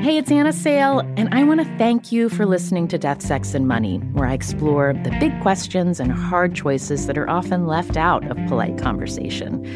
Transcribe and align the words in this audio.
Hey, 0.00 0.16
it's 0.16 0.30
Anna 0.30 0.52
Sale, 0.52 1.00
and 1.16 1.28
I 1.34 1.42
want 1.42 1.58
to 1.58 1.76
thank 1.76 2.12
you 2.12 2.28
for 2.28 2.46
listening 2.46 2.86
to 2.86 2.98
Death, 2.98 3.20
Sex, 3.20 3.52
and 3.52 3.66
Money, 3.66 3.98
where 4.12 4.28
I 4.28 4.32
explore 4.32 4.92
the 4.92 5.10
big 5.18 5.38
questions 5.42 5.98
and 5.98 6.12
hard 6.12 6.54
choices 6.54 7.08
that 7.08 7.18
are 7.18 7.28
often 7.28 7.66
left 7.66 7.96
out 7.96 8.24
of 8.30 8.36
polite 8.46 8.78
conversation. 8.78 9.66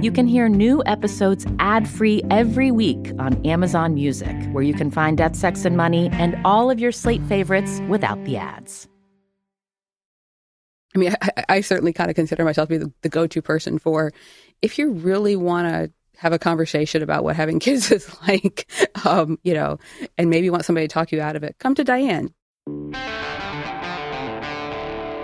You 0.00 0.12
can 0.12 0.28
hear 0.28 0.48
new 0.48 0.84
episodes 0.86 1.44
ad 1.58 1.88
free 1.88 2.22
every 2.30 2.70
week 2.70 3.10
on 3.18 3.44
Amazon 3.44 3.94
Music, 3.94 4.36
where 4.52 4.62
you 4.62 4.72
can 4.72 4.88
find 4.88 5.18
Death, 5.18 5.34
Sex, 5.34 5.64
and 5.64 5.76
Money 5.76 6.10
and 6.12 6.40
all 6.44 6.70
of 6.70 6.78
your 6.78 6.92
slate 6.92 7.22
favorites 7.24 7.80
without 7.88 8.24
the 8.24 8.36
ads. 8.36 8.86
I 10.94 10.98
mean, 10.98 11.16
I, 11.20 11.44
I 11.48 11.60
certainly 11.60 11.92
kind 11.92 12.08
of 12.08 12.14
consider 12.14 12.44
myself 12.44 12.68
to 12.68 12.78
be 12.78 12.84
the, 12.84 12.92
the 13.02 13.08
go 13.08 13.26
to 13.26 13.42
person 13.42 13.80
for 13.80 14.12
if 14.62 14.78
you 14.78 14.92
really 14.92 15.34
want 15.34 15.66
to 15.66 15.92
have 16.18 16.32
a 16.32 16.38
conversation 16.38 17.02
about 17.02 17.24
what 17.24 17.36
having 17.36 17.58
kids 17.66 17.90
is 17.90 18.14
like, 18.26 18.70
um, 19.04 19.38
you 19.42 19.54
know, 19.54 19.78
and 20.18 20.30
maybe 20.30 20.50
want 20.50 20.64
somebody 20.64 20.86
to 20.86 20.92
talk 20.92 21.12
you 21.12 21.20
out 21.20 21.36
of 21.36 21.42
it, 21.42 21.56
come 21.58 21.74
to 21.74 21.84
Diane. 21.84 22.32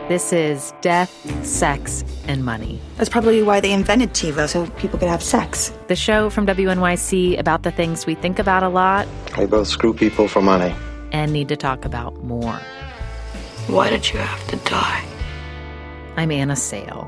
This 0.09 0.33
is 0.33 0.73
Death, 0.81 1.45
Sex, 1.47 2.03
and 2.27 2.43
Money. 2.43 2.81
That's 2.97 3.11
probably 3.11 3.43
why 3.43 3.61
they 3.61 3.71
invented 3.73 4.11
TiVo, 4.15 4.49
so 4.49 4.67
people 4.79 4.99
could 4.99 5.09
have 5.09 5.23
sex. 5.23 5.71
The 5.89 5.97
show 5.97 6.31
from 6.31 6.47
WNYC 6.47 7.39
about 7.39 7.63
the 7.63 7.71
things 7.71 8.07
we 8.07 8.15
think 8.15 8.39
about 8.39 8.63
a 8.63 8.71
lot 8.71 9.07
They 9.37 9.45
both 9.45 9.69
screw 9.69 9.93
people 9.93 10.27
for 10.27 10.41
money. 10.41 10.75
and 11.13 11.31
need 11.33 11.49
to 11.49 11.57
talk 11.57 11.85
about 11.85 12.17
more. 12.25 12.55
Why 13.67 13.91
did 13.91 14.11
you 14.11 14.19
have 14.19 14.47
to 14.49 14.57
die? 14.69 15.05
I'm 16.17 16.31
Anna 16.31 16.57
Sale. 16.57 17.07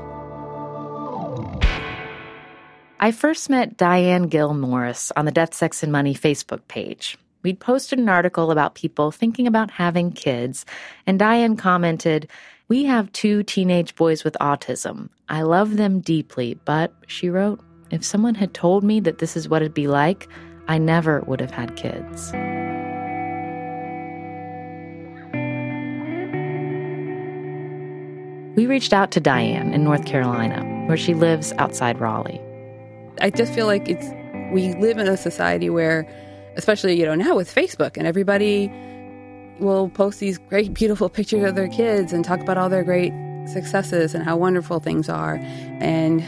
I 3.03 3.11
first 3.11 3.49
met 3.49 3.77
Diane 3.77 4.27
Gill 4.27 4.53
Morris 4.53 5.11
on 5.17 5.25
the 5.25 5.31
Death, 5.31 5.55
Sex, 5.55 5.81
and 5.81 5.91
Money 5.91 6.13
Facebook 6.13 6.59
page. 6.67 7.17
We'd 7.41 7.59
posted 7.59 7.97
an 7.97 8.07
article 8.07 8.51
about 8.51 8.75
people 8.75 9.09
thinking 9.09 9.47
about 9.47 9.71
having 9.71 10.11
kids, 10.11 10.67
and 11.07 11.17
Diane 11.17 11.57
commented, 11.57 12.29
We 12.67 12.83
have 12.83 13.11
two 13.11 13.41
teenage 13.41 13.95
boys 13.95 14.23
with 14.23 14.37
autism. 14.39 15.09
I 15.29 15.41
love 15.41 15.77
them 15.77 16.01
deeply, 16.01 16.59
but, 16.63 16.93
she 17.07 17.27
wrote, 17.27 17.59
if 17.89 18.05
someone 18.05 18.35
had 18.35 18.53
told 18.53 18.83
me 18.83 18.99
that 18.99 19.17
this 19.17 19.35
is 19.35 19.49
what 19.49 19.63
it'd 19.63 19.73
be 19.73 19.87
like, 19.87 20.27
I 20.67 20.77
never 20.77 21.21
would 21.21 21.41
have 21.41 21.49
had 21.49 21.75
kids. 21.75 22.31
We 28.55 28.67
reached 28.67 28.93
out 28.93 29.09
to 29.13 29.19
Diane 29.19 29.73
in 29.73 29.83
North 29.83 30.05
Carolina, 30.05 30.63
where 30.85 30.97
she 30.97 31.15
lives 31.15 31.51
outside 31.53 31.99
Raleigh. 31.99 32.39
I 33.21 33.29
just 33.29 33.53
feel 33.53 33.67
like 33.67 33.87
it's 33.87 34.07
we 34.51 34.73
live 34.73 34.97
in 34.97 35.07
a 35.07 35.15
society 35.15 35.69
where, 35.69 36.07
especially 36.57 36.99
you 36.99 37.05
know 37.05 37.15
now 37.15 37.35
with 37.35 37.53
Facebook 37.53 37.95
and 37.95 38.07
everybody 38.07 38.71
will 39.59 39.89
post 39.89 40.19
these 40.19 40.39
great 40.39 40.73
beautiful 40.73 41.07
pictures 41.07 41.47
of 41.47 41.55
their 41.55 41.67
kids 41.67 42.11
and 42.11 42.25
talk 42.25 42.39
about 42.39 42.57
all 42.57 42.67
their 42.67 42.83
great 42.83 43.13
successes 43.47 44.15
and 44.15 44.23
how 44.23 44.35
wonderful 44.35 44.79
things 44.79 45.07
are, 45.07 45.35
and 45.79 46.21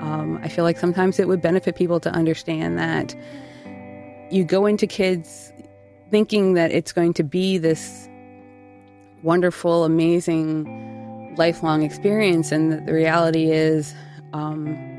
um, 0.00 0.38
I 0.42 0.48
feel 0.48 0.62
like 0.62 0.78
sometimes 0.78 1.18
it 1.18 1.26
would 1.26 1.42
benefit 1.42 1.74
people 1.74 1.98
to 2.00 2.10
understand 2.10 2.78
that 2.78 3.14
you 4.30 4.44
go 4.44 4.66
into 4.66 4.86
kids 4.86 5.52
thinking 6.12 6.54
that 6.54 6.70
it's 6.70 6.92
going 6.92 7.12
to 7.14 7.24
be 7.24 7.58
this 7.58 8.08
wonderful, 9.24 9.84
amazing, 9.84 11.34
lifelong 11.36 11.82
experience, 11.82 12.52
and 12.52 12.72
that 12.72 12.86
the 12.86 12.94
reality 12.94 13.50
is. 13.50 13.92
Um, 14.32 14.95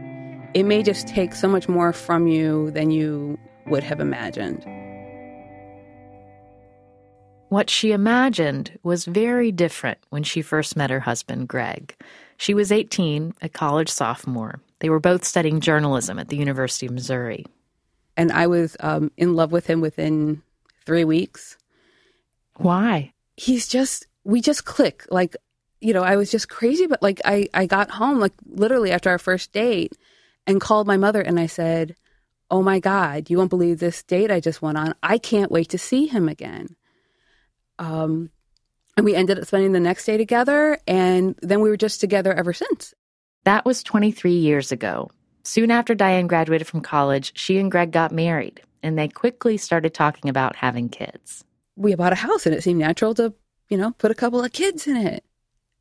it 0.53 0.63
may 0.63 0.84
just 0.84 1.08
take 1.08 1.35
so 1.35 1.47
much 1.47 1.68
more 1.68 1.94
from 1.94 2.28
you 2.28 2.72
than 2.72 2.91
you 2.91 3.38
would 3.68 3.84
have 3.84 4.00
imagined. 4.00 4.66
What 7.50 7.69
she 7.69 7.91
imagined 7.91 8.78
was 8.84 9.06
very 9.06 9.52
different 9.52 10.00
when 10.09 10.24
she 10.24 10.41
first 10.41 10.75
met 10.75 10.90
her 10.90 11.00
husband, 11.00 11.47
Greg. 11.47 11.96
She 12.38 12.53
was 12.53 12.72
18, 12.72 13.34
a 13.41 13.50
college 13.50 13.90
sophomore. 13.90 14.59
They 14.80 14.90
were 14.90 15.00
both 15.00 15.24
studying 15.24 15.62
journalism 15.62 16.19
at 16.19 16.28
the 16.28 16.36
University 16.36 16.88
of 16.88 16.91
Missouri. 16.91 17.46
And 18.18 18.31
I 18.31 18.47
was 18.47 18.75
um, 18.80 19.12
in 19.18 19.36
love 19.36 19.52
with 19.52 19.66
him 19.66 19.80
within 19.80 20.41
three 20.86 21.06
weeks. 21.06 21.57
Why? 22.57 23.13
He's 23.38 23.68
just, 23.68 24.07
we 24.24 24.41
just 24.41 24.66
click. 24.66 25.06
Like, 25.09 25.38
you 25.80 25.94
know, 25.94 26.03
I 26.03 26.16
was 26.16 26.30
just 26.30 26.50
crazy, 26.50 26.86
but 26.86 27.02
like, 27.02 27.22
I, 27.24 27.47
I 27.53 27.66
got 27.66 27.90
home, 27.90 28.19
like, 28.19 28.34
literally 28.46 28.91
after 28.91 29.09
our 29.09 29.19
first 29.19 29.53
date 29.53 29.94
and 30.47 30.62
called 30.62 30.88
my 30.88 30.97
mother 30.97 31.22
and 31.22 31.40
I 31.40 31.46
said, 31.46 31.96
Oh 32.50 32.63
my 32.63 32.80
God, 32.80 33.30
you 33.30 33.38
won't 33.38 33.50
believe 33.50 33.80
this 33.80 34.02
date 34.03 34.31
I 34.31 34.40
just 34.40 34.62
went 34.62 34.78
on. 34.78 34.96
I 35.03 35.18
can't 35.18 35.52
wait 35.52 35.69
to 35.69 35.78
see 35.78 36.08
him 36.08 36.30
again. 36.30 36.78
Um, 37.78 38.31
and 38.96 39.06
we 39.06 39.13
ended 39.13 39.38
up 39.38 39.46
spending 39.46 39.74
the 39.74 39.80
next 39.80 40.06
day 40.06 40.18
together, 40.18 40.80
and 40.88 41.38
then 41.41 41.62
we 41.62 41.69
were 41.69 41.78
just 41.78 42.02
together 42.02 42.34
ever 42.34 42.53
since. 42.53 42.96
That 43.44 43.66
was 43.66 43.84
23 43.84 44.31
years 44.31 44.72
ago. 44.72 45.12
Soon 45.44 45.72
after 45.72 45.94
Diane 45.94 46.28
graduated 46.28 46.68
from 46.68 46.81
college, 46.81 47.38
she 47.38 47.59
and 47.59 47.69
Greg 47.69 47.91
got 47.91 48.12
married, 48.12 48.62
and 48.81 48.97
they 48.97 49.07
quickly 49.07 49.57
started 49.57 49.94
talking 49.94 50.30
about 50.30 50.56
having 50.56 50.90
kids. 50.90 51.44
We 51.75 51.94
bought 51.96 52.13
a 52.13 52.16
house, 52.16 52.46
and 52.46 52.56
it 52.56 52.63
seemed 52.63 52.80
natural 52.80 53.13
to, 53.16 53.34
you 53.69 53.78
know, 53.78 53.91
put 53.91 54.09
a 54.09 54.16
couple 54.16 54.44
of 54.44 54.52
kids 54.52 54.88
in 54.88 54.97
it. 54.97 55.24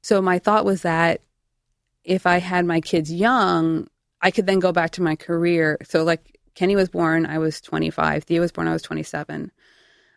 So 0.02 0.20
my 0.20 0.38
thought 0.38 0.64
was 0.64 0.82
that 0.82 1.22
if 2.04 2.26
I 2.26 2.38
had 2.38 2.66
my 2.66 2.80
kids 2.80 3.12
young, 3.12 3.88
I 4.26 4.32
could 4.32 4.48
then 4.48 4.58
go 4.58 4.72
back 4.72 4.90
to 4.92 5.02
my 5.02 5.14
career. 5.14 5.78
So, 5.84 6.02
like, 6.02 6.36
Kenny 6.56 6.74
was 6.74 6.88
born, 6.88 7.26
I 7.26 7.38
was 7.38 7.60
25. 7.60 8.24
Theo 8.24 8.40
was 8.40 8.50
born, 8.50 8.66
I 8.66 8.72
was 8.72 8.82
27. 8.82 9.52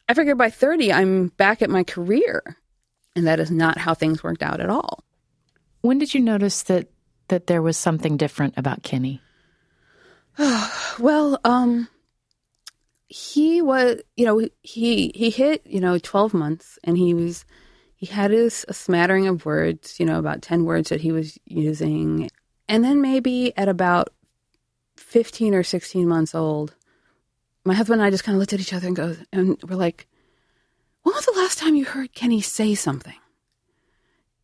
I 0.08 0.14
figured 0.16 0.36
by 0.36 0.50
30, 0.50 0.92
I'm 0.92 1.28
back 1.28 1.62
at 1.62 1.70
my 1.70 1.84
career. 1.84 2.58
And 3.16 3.28
that 3.28 3.40
is 3.40 3.52
not 3.52 3.78
how 3.78 3.94
things 3.94 4.24
worked 4.24 4.42
out 4.42 4.62
at 4.62 4.70
all. 4.72 5.04
When 5.82 6.00
did 6.00 6.16
you 6.16 6.22
notice 6.22 6.64
that 6.64 6.88
that 7.28 7.46
there 7.46 7.62
was 7.62 7.78
something 7.78 8.18
different 8.18 8.56
about 8.58 8.82
Kenny? 8.82 9.22
well, 11.00 11.40
um, 11.44 11.88
he 13.10 13.62
was, 13.62 14.02
you 14.18 14.26
know, 14.26 14.40
he 14.64 15.12
he 15.14 15.30
hit, 15.30 15.62
you 15.68 15.80
know, 15.80 16.00
12 16.00 16.34
months 16.34 16.80
and 16.84 16.98
he 16.98 17.14
was 17.14 17.46
he 17.96 18.08
had 18.08 18.32
his 18.32 18.66
a 18.68 18.74
smattering 18.74 19.28
of 19.28 19.46
words, 19.46 20.00
you 20.00 20.08
know, 20.08 20.18
about 20.18 20.42
10 20.42 20.66
words 20.66 20.90
that 20.90 21.02
he 21.02 21.12
was 21.12 21.38
using. 21.46 22.28
And 22.70 22.84
then 22.84 23.02
maybe 23.02 23.52
at 23.58 23.68
about 23.68 24.14
15 24.98 25.56
or 25.56 25.64
16 25.64 26.08
months 26.08 26.36
old, 26.36 26.76
my 27.66 27.74
husband 27.74 28.00
and 28.00 28.08
I 28.08 28.12
just 28.12 28.24
kind 28.24 28.36
of 28.36 28.40
looked 28.40 28.54
at 28.54 28.60
each 28.60 28.74
other 28.74 28.86
and 28.86 28.96
go, 28.96 29.16
and 29.34 29.58
we're 29.68 29.76
like, 29.76 30.08
when 31.02 31.16
was 31.16 31.26
the 31.26 31.34
last 31.36 31.58
time 31.58 31.76
you 31.76 31.84
heard 31.84 32.14
Kenny 32.14 32.42
say 32.42 32.76
something? 32.76 33.16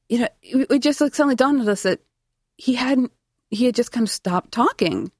You 0.09 0.19
know, 0.19 0.27
it, 0.41 0.67
it 0.71 0.79
just 0.79 0.99
like 1.01 1.13
suddenly 1.13 1.35
dawned 1.35 1.61
on 1.61 1.69
us 1.69 1.83
that 1.83 1.99
he 2.57 2.73
hadn't, 2.73 3.11
he 3.51 3.65
had 3.65 3.75
just 3.75 3.91
kind 3.91 4.07
of 4.07 4.11
stopped 4.11 4.51
talking. 4.51 5.11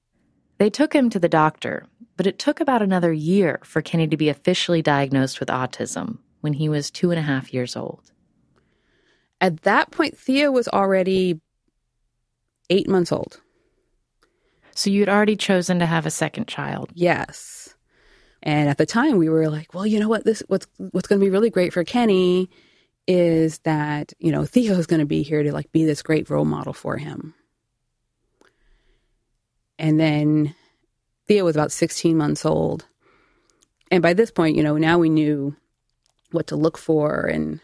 They 0.58 0.72
took 0.72 0.94
him 0.94 1.12
to 1.12 1.20
the 1.20 1.30
doctor, 1.30 1.86
but 2.18 2.26
it 2.26 2.40
took 2.40 2.60
about 2.60 2.82
another 2.82 3.14
year 3.14 3.60
for 3.64 3.84
Kenny 3.84 4.08
to 4.08 4.18
be 4.18 4.30
officially 4.30 4.82
diagnosed 4.82 5.40
with 5.40 5.50
autism 5.50 6.18
when 6.42 6.54
he 6.54 6.70
was 6.70 6.90
two 6.90 7.12
and 7.12 7.20
a 7.20 7.24
half 7.24 7.54
years 7.54 7.76
old. 7.76 8.12
At 9.40 9.62
that 9.62 9.92
point, 9.92 10.18
Theo 10.18 10.52
was 10.52 10.68
already 10.68 11.40
eight 12.70 12.88
months 12.88 13.12
old. 13.12 13.40
So 14.76 14.90
you'd 14.90 15.10
already 15.10 15.36
chosen 15.36 15.80
to 15.80 15.86
have 15.86 16.06
a 16.06 16.12
second 16.12 16.48
child. 16.48 16.92
Yes. 16.94 17.76
And 18.44 18.70
at 18.70 18.78
the 18.78 18.86
time 18.86 19.18
we 19.18 19.30
were 19.30 19.50
like, 19.50 19.74
well, 19.74 19.88
you 19.88 20.00
know 20.00 20.10
what, 20.10 20.26
this 20.26 20.44
what's 20.48 20.68
what's 20.78 21.08
gonna 21.08 21.22
be 21.22 21.30
really 21.30 21.50
great 21.50 21.74
for 21.74 21.84
Kenny 21.84 22.50
is 23.08 23.60
that, 23.60 24.14
you 24.20 24.32
know, 24.32 24.46
Theo's 24.46 24.86
gonna 24.86 25.06
be 25.06 25.24
here 25.24 25.44
to 25.44 25.52
like 25.54 25.72
be 25.72 25.86
this 25.86 26.02
great 26.02 26.30
role 26.30 26.46
model 26.46 26.74
for 26.74 26.98
him. 26.98 27.34
And 29.80 30.00
then 30.00 30.54
Theo 31.28 31.46
was 31.46 31.56
about 31.56 31.72
16 31.72 32.16
months 32.16 32.46
old. 32.46 32.86
And 33.92 34.04
by 34.04 34.14
this 34.14 34.32
point, 34.32 34.56
you 34.56 34.64
know, 34.64 34.78
now 34.78 35.00
we 35.00 35.10
knew 35.10 35.56
what 36.32 36.48
to 36.48 36.56
look 36.56 36.78
for 36.78 37.22
and, 37.22 37.60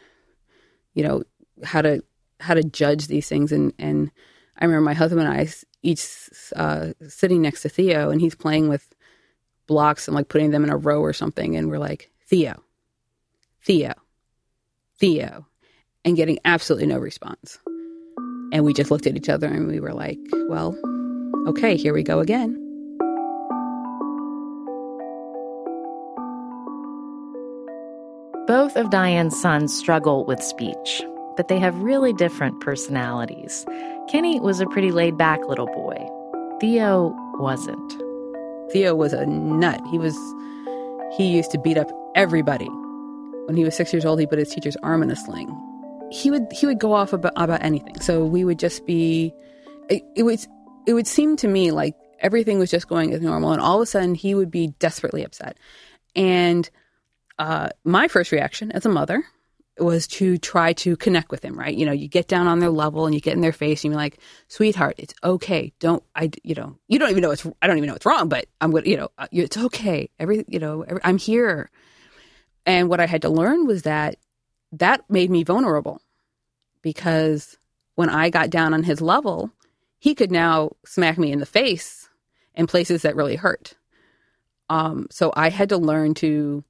you 0.93 1.03
know, 1.03 1.23
how 1.63 1.81
to 1.81 2.03
how 2.39 2.53
to 2.53 2.63
judge 2.63 3.07
these 3.07 3.27
things. 3.27 3.51
And 3.51 3.73
and 3.77 4.11
I 4.61 4.65
remember 4.65 4.85
my 4.85 4.93
husband 4.93 5.21
and 5.21 5.29
I 5.29 5.49
each 5.81 6.05
uh, 6.55 6.93
sitting 7.07 7.41
next 7.41 7.63
to 7.63 7.69
Theo, 7.69 8.11
and 8.11 8.21
he's 8.21 8.35
playing 8.35 8.69
with 8.69 8.93
blocks 9.65 10.07
and 10.07 10.13
like 10.13 10.29
putting 10.29 10.51
them 10.51 10.63
in 10.63 10.69
a 10.69 10.77
row 10.77 11.01
or 11.01 11.13
something, 11.13 11.55
and 11.55 11.67
we're 11.67 11.79
like, 11.79 12.11
Theo, 12.27 12.61
Theo, 13.63 13.93
Theo, 14.99 15.47
and 16.05 16.15
getting 16.15 16.37
absolutely 16.45 16.87
no 16.87 16.99
response. 16.99 17.57
And 18.53 18.63
we 18.63 18.73
just 18.73 18.91
looked 18.91 19.07
at 19.07 19.15
each 19.15 19.29
other 19.29 19.47
and 19.47 19.67
we 19.67 19.79
were 19.79 19.93
like, 19.93 20.19
well, 20.47 20.77
okay, 21.47 21.75
here 21.75 21.93
we 21.93 22.03
go 22.03 22.19
again. 22.19 22.57
Both 28.45 28.75
of 28.75 28.89
Diane's 28.89 29.39
sons 29.39 29.73
struggle 29.73 30.25
with 30.25 30.43
speech, 30.43 31.01
but 31.37 31.47
they 31.47 31.57
have 31.59 31.81
really 31.81 32.11
different 32.13 32.59
personalities. 32.59 33.65
Kenny 34.09 34.39
was 34.39 34.59
a 34.59 34.65
pretty 34.67 34.91
laid 34.91 35.17
back 35.17 35.47
little 35.47 35.67
boy, 35.67 35.97
Theo 36.59 37.15
wasn't. 37.39 37.93
Theo 38.71 38.93
was 38.93 39.13
a 39.13 39.25
nut. 39.25 39.81
He 39.89 39.97
was, 39.97 40.15
he 41.17 41.27
used 41.27 41.51
to 41.51 41.57
beat 41.57 41.77
up 41.77 41.89
everybody. 42.15 42.69
When 43.47 43.57
he 43.57 43.63
was 43.63 43.75
six 43.75 43.91
years 43.91 44.05
old, 44.05 44.19
he 44.19 44.27
put 44.27 44.37
his 44.37 44.49
teacher's 44.49 44.77
arm 44.77 45.01
in 45.01 45.09
a 45.09 45.15
sling. 45.15 45.49
He 46.11 46.29
would 46.29 46.45
he 46.51 46.67
would 46.67 46.79
go 46.79 46.93
off 46.93 47.13
about, 47.13 47.33
about 47.35 47.63
anything. 47.63 47.99
So 47.99 48.25
we 48.25 48.43
would 48.43 48.59
just 48.59 48.85
be, 48.85 49.33
it, 49.89 50.03
it 50.15 50.23
was 50.23 50.47
it 50.85 50.93
would 50.93 51.07
seem 51.07 51.35
to 51.37 51.47
me 51.47 51.71
like 51.71 51.95
everything 52.19 52.59
was 52.59 52.69
just 52.69 52.87
going 52.87 53.13
as 53.13 53.21
normal, 53.21 53.51
and 53.51 53.61
all 53.61 53.77
of 53.77 53.81
a 53.81 53.85
sudden 53.85 54.13
he 54.13 54.35
would 54.35 54.51
be 54.51 54.67
desperately 54.79 55.23
upset. 55.23 55.57
And 56.15 56.69
uh, 57.39 57.69
my 57.83 58.07
first 58.07 58.31
reaction 58.31 58.71
as 58.71 58.85
a 58.85 58.89
mother 58.89 59.23
was 59.81 60.07
to 60.07 60.37
try 60.37 60.73
to 60.73 60.95
connect 60.95 61.31
with 61.31 61.43
him, 61.43 61.57
right? 61.57 61.75
You 61.75 61.85
know, 61.85 61.91
you 61.91 62.07
get 62.07 62.27
down 62.27 62.47
on 62.47 62.59
their 62.59 62.69
level 62.69 63.05
and 63.05 63.15
you 63.15 63.21
get 63.21 63.33
in 63.33 63.41
their 63.41 63.51
face 63.51 63.83
and 63.83 63.91
you're 63.91 64.01
like, 64.01 64.19
sweetheart, 64.47 64.95
it's 64.97 65.13
okay. 65.23 65.73
Don't, 65.79 66.03
I, 66.15 66.29
you 66.43 66.55
know, 66.55 66.77
you 66.87 66.99
don't 66.99 67.09
even 67.09 67.21
know 67.21 67.31
it's, 67.31 67.45
I 67.61 67.67
don't 67.67 67.77
even 67.77 67.87
know 67.87 67.95
it's 67.95 68.05
wrong, 68.05 68.29
but 68.29 68.45
I'm 68.59 68.71
going 68.71 68.83
to, 68.83 68.89
you 68.89 68.97
know, 68.97 69.09
uh, 69.17 69.27
it's 69.31 69.57
okay. 69.57 70.09
Every, 70.19 70.45
you 70.47 70.59
know, 70.59 70.83
every, 70.83 71.01
I'm 71.03 71.17
here. 71.17 71.69
And 72.65 72.89
what 72.89 72.99
I 72.99 73.07
had 73.07 73.23
to 73.23 73.29
learn 73.29 73.65
was 73.65 73.83
that 73.83 74.17
that 74.73 75.09
made 75.09 75.29
me 75.29 75.43
vulnerable 75.43 76.01
because 76.81 77.57
when 77.95 78.09
I 78.09 78.29
got 78.29 78.49
down 78.49 78.73
on 78.73 78.83
his 78.83 79.01
level, 79.01 79.51
he 79.99 80.15
could 80.15 80.31
now 80.31 80.71
smack 80.85 81.17
me 81.17 81.31
in 81.31 81.39
the 81.39 81.45
face 81.45 82.09
in 82.55 82.67
places 82.67 83.01
that 83.01 83.15
really 83.15 83.35
hurt. 83.35 83.75
Um, 84.69 85.07
so 85.11 85.33
I 85.35 85.49
had 85.49 85.69
to 85.69 85.77
learn 85.77 86.13
to 86.15 86.63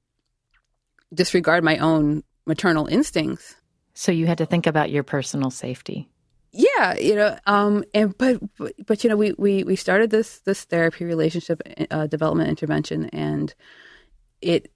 disregard 1.14 1.62
my 1.62 1.78
own 1.78 2.24
maternal 2.46 2.86
instincts. 2.86 3.56
So 3.94 4.12
you 4.12 4.26
had 4.26 4.38
to 4.38 4.46
think 4.46 4.66
about 4.66 4.90
your 4.90 5.02
personal 5.02 5.50
safety. 5.50 6.08
Yeah, 6.52 6.96
you 6.98 7.16
know, 7.16 7.38
um, 7.46 7.82
and 7.94 8.16
but, 8.16 8.38
but 8.58 8.74
but 8.86 9.04
you 9.04 9.10
know, 9.10 9.16
we 9.16 9.32
we 9.38 9.64
we 9.64 9.74
started 9.74 10.10
this 10.10 10.40
this 10.40 10.64
therapy 10.64 11.06
relationship 11.06 11.62
uh, 11.90 12.06
development 12.06 12.50
intervention, 12.50 13.06
and 13.06 13.54
it 14.42 14.70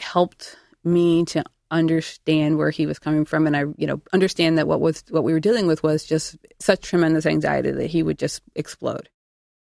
helped 0.00 0.56
me 0.82 1.24
to 1.26 1.44
understand 1.70 2.58
where 2.58 2.70
he 2.70 2.86
was 2.86 2.98
coming 2.98 3.24
from, 3.24 3.46
and 3.46 3.56
I 3.56 3.64
you 3.76 3.86
know 3.86 4.02
understand 4.12 4.58
that 4.58 4.66
what 4.66 4.80
was 4.80 5.04
what 5.10 5.22
we 5.22 5.32
were 5.32 5.40
dealing 5.40 5.68
with 5.68 5.84
was 5.84 6.04
just 6.04 6.36
such 6.58 6.80
tremendous 6.80 7.24
anxiety 7.24 7.70
that 7.70 7.86
he 7.86 8.02
would 8.02 8.18
just 8.18 8.42
explode. 8.56 9.08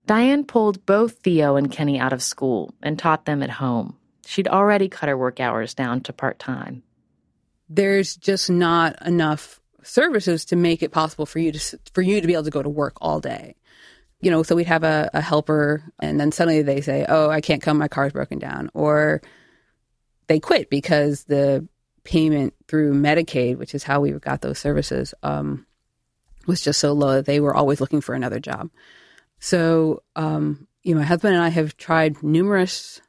Diane 0.07 0.45
pulled 0.45 0.85
both 0.87 1.19
Theo 1.19 1.57
and 1.57 1.71
Kenny 1.71 2.01
out 2.01 2.15
of 2.15 2.23
school 2.23 2.75
and 2.83 2.99
taught 2.99 3.27
them 3.27 3.43
at 3.43 3.51
home. 3.51 3.99
She'd 4.27 4.49
already 4.49 4.89
cut 4.89 5.09
her 5.11 5.19
work 5.19 5.39
hours 5.39 5.75
down 5.75 6.01
to 6.03 6.13
part 6.15 6.39
time. 6.39 6.83
There's 7.75 8.17
just 8.17 8.51
not 8.51 9.01
enough 9.07 9.61
services 9.83 10.45
to 10.47 10.57
make 10.57 10.83
it 10.83 10.93
possible 10.93 11.27
for 11.27 11.39
you 11.39 11.53
to 11.53 11.79
for 11.93 12.03
you 12.03 12.21
to 12.21 12.27
be 12.27 12.35
able 12.35 12.45
to 12.45 12.51
go 12.51 12.63
to 12.63 12.69
work 12.69 12.95
all 13.01 13.21
day. 13.21 13.57
You 14.21 14.31
know, 14.31 14.43
so 14.43 14.55
we'd 14.55 14.69
have 14.69 14.85
a, 14.85 15.11
a 15.13 15.21
helper, 15.21 15.83
and 15.99 16.21
then 16.21 16.31
suddenly 16.31 16.63
they 16.63 16.81
say, 16.81 17.05
"Oh, 17.09 17.31
I 17.31 17.41
can't 17.41 17.63
come. 17.63 17.79
My 17.79 17.89
car's 17.89 18.13
broken 18.13 18.39
down," 18.39 18.71
or 18.75 19.23
they 20.29 20.39
quit 20.39 20.71
because 20.71 21.25
the 21.25 21.67
payment 22.05 22.55
through 22.69 22.95
Medicaid, 22.95 23.59
which 23.59 23.75
is 23.75 23.85
how 23.85 24.01
we 24.01 24.13
got 24.13 24.41
those 24.41 24.59
services, 24.59 25.15
um, 25.23 25.67
was 26.47 26.63
just 26.63 26.81
so 26.81 26.93
low 26.93 27.15
that 27.15 27.27
they 27.27 27.41
were 27.41 27.55
always 27.55 27.81
looking 27.81 28.01
for 28.01 28.15
another 28.15 28.41
job. 28.41 28.71
So, 29.39 30.03
um, 30.15 30.67
you 30.83 30.95
know, 30.95 31.01
my 31.01 31.07
husband 31.07 31.35
and 31.35 31.43
I 31.43 31.49
have 31.49 31.77
tried 31.77 32.23
numerous 32.23 33.01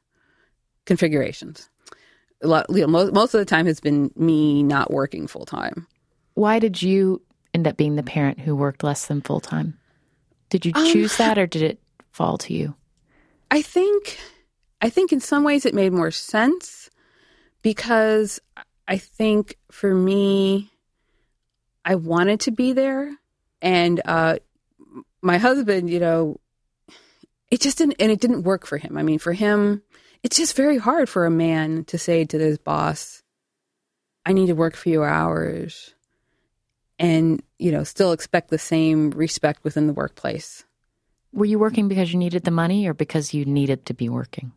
configurations. 0.85 1.69
Lot, 2.43 2.65
you 2.69 2.81
know, 2.81 2.87
most, 2.87 3.13
most 3.13 3.33
of 3.33 3.39
the 3.39 3.45
time 3.45 3.65
has 3.65 3.79
been 3.79 4.11
me 4.15 4.63
not 4.63 4.91
working 4.91 5.27
full 5.27 5.45
time. 5.45 5.87
Why 6.33 6.59
did 6.59 6.81
you 6.81 7.21
end 7.53 7.67
up 7.67 7.77
being 7.77 7.95
the 7.95 8.03
parent 8.03 8.39
who 8.39 8.55
worked 8.55 8.83
less 8.83 9.05
than 9.05 9.21
full 9.21 9.39
time? 9.39 9.79
Did 10.49 10.65
you 10.65 10.73
choose 10.73 11.19
um, 11.19 11.25
that, 11.25 11.37
or 11.37 11.47
did 11.47 11.61
it 11.61 11.79
fall 12.11 12.37
to 12.39 12.53
you? 12.53 12.75
I 13.49 13.61
think, 13.61 14.19
I 14.81 14.89
think 14.89 15.11
in 15.11 15.19
some 15.19 15.43
ways 15.43 15.65
it 15.65 15.73
made 15.73 15.93
more 15.93 16.11
sense 16.11 16.89
because 17.61 18.39
I 18.87 18.97
think 18.97 19.57
for 19.71 19.93
me, 19.93 20.71
I 21.85 21.95
wanted 21.95 22.41
to 22.41 22.51
be 22.51 22.73
there, 22.73 23.11
and 23.61 24.01
uh, 24.05 24.37
my 25.21 25.37
husband, 25.37 25.89
you 25.89 25.99
know, 25.99 26.39
it 27.49 27.61
just 27.61 27.77
didn't, 27.77 27.95
and 27.99 28.11
it 28.11 28.19
didn't 28.19 28.43
work 28.43 28.65
for 28.65 28.77
him. 28.77 28.97
I 28.97 29.03
mean, 29.03 29.19
for 29.19 29.33
him, 29.33 29.81
it's 30.23 30.37
just 30.37 30.55
very 30.55 30.77
hard 30.77 31.09
for 31.09 31.25
a 31.25 31.31
man 31.31 31.83
to 31.85 31.97
say 31.97 32.25
to 32.25 32.39
his 32.39 32.57
boss, 32.57 33.21
I 34.25 34.31
need 34.31 34.47
to 34.47 34.53
work 34.53 34.75
fewer 34.75 35.07
hours 35.07 35.93
and, 36.97 37.43
you 37.59 37.71
know, 37.71 37.83
still 37.83 38.13
expect 38.13 38.49
the 38.49 38.57
same 38.57 39.11
respect 39.11 39.63
within 39.63 39.87
the 39.87 39.93
workplace. 39.93 40.63
Were 41.33 41.45
you 41.45 41.59
working 41.59 41.89
because 41.89 42.13
you 42.13 42.19
needed 42.19 42.45
the 42.45 42.51
money 42.51 42.87
or 42.87 42.93
because 42.93 43.33
you 43.33 43.43
needed 43.43 43.85
to 43.87 43.93
be 43.93 44.07
working? 44.07 44.53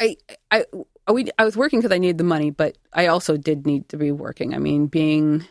I, 0.00 0.16
I, 0.50 0.64
we, 1.10 1.30
I 1.38 1.44
was 1.44 1.56
working 1.56 1.78
because 1.78 1.94
I 1.94 1.98
needed 1.98 2.18
the 2.18 2.24
money, 2.24 2.50
but 2.50 2.76
I 2.92 3.06
also 3.06 3.36
did 3.36 3.64
need 3.64 3.88
to 3.90 3.96
be 3.96 4.10
working. 4.10 4.54
I 4.54 4.58
mean, 4.58 4.86
being, 4.86 5.46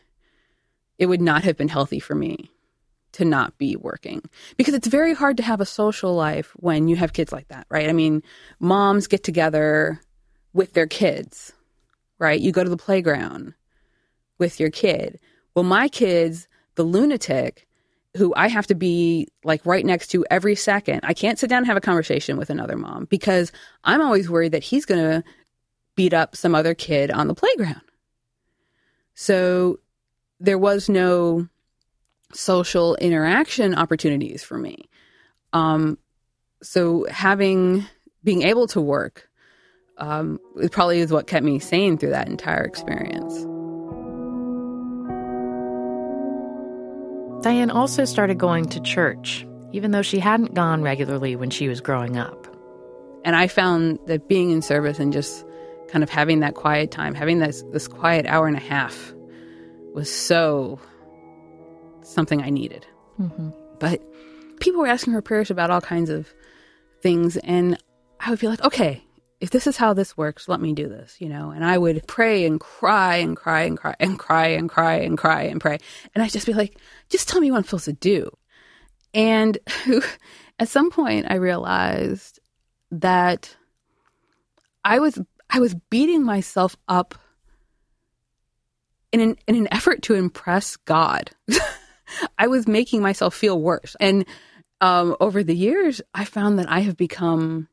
it 0.97 1.05
would 1.05 1.21
not 1.21 1.43
have 1.43 1.55
been 1.55 1.69
healthy 1.69 1.99
for 1.99 2.15
me 2.15 2.51
to 3.15 3.25
not 3.25 3.57
be 3.57 3.75
working 3.77 4.21
because 4.57 4.73
it's 4.73 4.88
very 4.88 5.13
hard 5.13 5.38
to 5.38 5.44
have 5.44 5.62
a 5.62 5.65
social 5.65 6.13
life 6.13 6.51
when 6.57 6.88
you 6.89 6.97
have 6.97 7.13
kids 7.13 7.31
like 7.31 7.47
that, 7.47 7.65
right? 7.69 7.89
I 7.89 7.94
mean, 7.94 8.21
moms 8.59 9.07
get 9.07 9.23
together 9.23 10.01
with 10.53 10.73
their 10.73 10.88
kids, 10.88 11.53
right? 12.19 12.39
You 12.39 12.51
go 12.51 12.63
to 12.63 12.69
the 12.69 12.77
playground 12.77 13.53
with 14.38 14.59
your 14.59 14.69
kid. 14.69 15.17
Well, 15.56 15.63
my 15.63 15.88
kids, 15.88 16.47
the 16.75 16.83
lunatic 16.83 17.65
who 18.17 18.33
I 18.35 18.47
have 18.47 18.67
to 18.67 18.75
be 18.75 19.27
like 19.44 19.65
right 19.65 19.85
next 19.85 20.07
to 20.09 20.25
every 20.29 20.56
second, 20.56 21.01
I 21.03 21.13
can't 21.13 21.39
sit 21.39 21.50
down 21.50 21.59
and 21.59 21.67
have 21.67 21.77
a 21.77 21.81
conversation 21.81 22.38
with 22.38 22.50
another 22.50 22.77
mom 22.77 23.06
because 23.06 23.51
I'm 23.83 24.01
always 24.01 24.29
worried 24.29 24.51
that 24.51 24.63
he's 24.63 24.85
going 24.85 25.01
to 25.01 25.23
beat 25.95 26.13
up 26.13 26.35
some 26.35 26.53
other 26.53 26.73
kid 26.73 27.12
on 27.12 27.27
the 27.27 27.35
playground. 27.35 27.81
So 29.13 29.79
there 30.41 30.57
was 30.57 30.89
no 30.89 31.48
social 32.34 32.96
interaction 32.96 33.75
opportunities 33.75 34.44
for 34.44 34.58
me. 34.58 34.89
Um, 35.53 35.98
so 36.62 37.05
having 37.10 37.86
being 38.24 38.41
able 38.41 38.67
to 38.67 38.82
work 38.82 39.29
um, 39.98 40.39
it 40.58 40.72
probably 40.72 41.00
is 41.00 41.12
what 41.12 41.27
kept 41.27 41.46
me 41.46 41.60
sane 41.60 41.98
through 41.98 42.10
that 42.10 42.27
entire 42.27 42.63
experience. 42.63 43.34
Diane 47.44 47.70
also 47.70 48.05
started 48.05 48.38
going 48.38 48.65
to 48.70 48.79
church, 48.82 49.46
even 49.72 49.91
though 49.91 50.01
she 50.01 50.20
hadn't 50.20 50.53
gone 50.53 50.82
regularly 50.82 51.36
when 51.36 51.50
she 51.50 51.67
was 51.67 51.79
growing 51.79 52.17
up. 52.17 52.48
And 53.24 53.36
I 53.36 53.48
found 53.48 54.00
that 54.08 54.27
being 54.27 54.51
in 54.51 54.62
service 54.62 55.00
and 55.00 55.13
just 55.13 55.46
kind 55.88 56.03
of 56.03 56.10
having 56.10 56.39
that 56.39 56.55
quiet 56.55 56.91
time, 56.91 57.13
having 57.13 57.39
this 57.39 57.63
this 57.72 57.88
quiet 57.88 58.25
hour 58.25 58.48
and 58.48 58.58
a 58.58 58.62
half, 58.62 59.13
was 59.94 60.12
so 60.12 60.79
something 62.05 62.41
I 62.41 62.50
needed. 62.50 62.85
Mm-hmm. 63.19 63.50
But 63.79 64.01
people 64.59 64.81
were 64.81 64.88
asking 64.88 65.13
her 65.13 65.21
prayers 65.21 65.51
about 65.51 65.69
all 65.69 65.81
kinds 65.81 66.09
of 66.09 66.33
things, 67.01 67.38
and 67.38 67.77
I 68.19 68.29
would 68.29 68.39
be 68.39 68.47
like, 68.47 68.63
okay, 68.63 69.03
if 69.41 69.50
this 69.50 69.67
is 69.67 69.77
how 69.77 69.93
this 69.93 70.15
works, 70.17 70.47
let 70.47 70.62
me 70.62 70.74
do 70.74 70.88
this, 70.88 71.17
you 71.19 71.29
know. 71.29 71.51
And 71.51 71.65
I 71.65 71.77
would 71.77 72.07
pray 72.07 72.45
and 72.45 72.59
cry 72.59 73.17
and 73.17 73.35
cry 73.35 73.63
and 73.63 73.77
cry 73.77 73.95
and 74.00 74.17
cry 74.17 74.47
and 74.47 74.69
cry 74.69 74.95
and 74.95 75.17
cry 75.17 75.41
and 75.43 75.62
pray, 75.62 75.77
and 76.13 76.24
I'd 76.24 76.31
just 76.31 76.47
be 76.47 76.53
like, 76.53 76.77
just 77.09 77.27
tell 77.27 77.41
me 77.41 77.51
what 77.51 77.57
I'm 77.57 77.63
supposed 77.63 77.85
to 77.85 77.93
do. 77.93 78.35
And 79.13 79.57
at 80.59 80.69
some 80.69 80.89
point, 80.89 81.27
I 81.29 81.35
realized 81.35 82.39
that 82.91 83.55
I 84.83 85.00
was 85.00 85.19
I 85.50 85.59
was 85.59 85.75
beating 85.89 86.24
myself 86.24 86.75
up 86.88 87.15
in 89.12 89.19
an 89.19 89.38
in 89.47 89.55
an 89.55 89.67
effort 89.71 90.01
to 90.03 90.15
impress 90.15 90.75
God. 90.75 91.31
I 92.38 92.48
was 92.48 92.67
making 92.67 93.01
myself 93.01 93.36
feel 93.36 93.60
worse. 93.60 93.95
And 94.00 94.25
um, 94.81 95.15
over 95.19 95.43
the 95.43 95.55
years, 95.55 96.01
I 96.13 96.25
found 96.25 96.60
that 96.60 96.69
I 96.69 96.79
have 96.81 96.98
become 96.98 97.67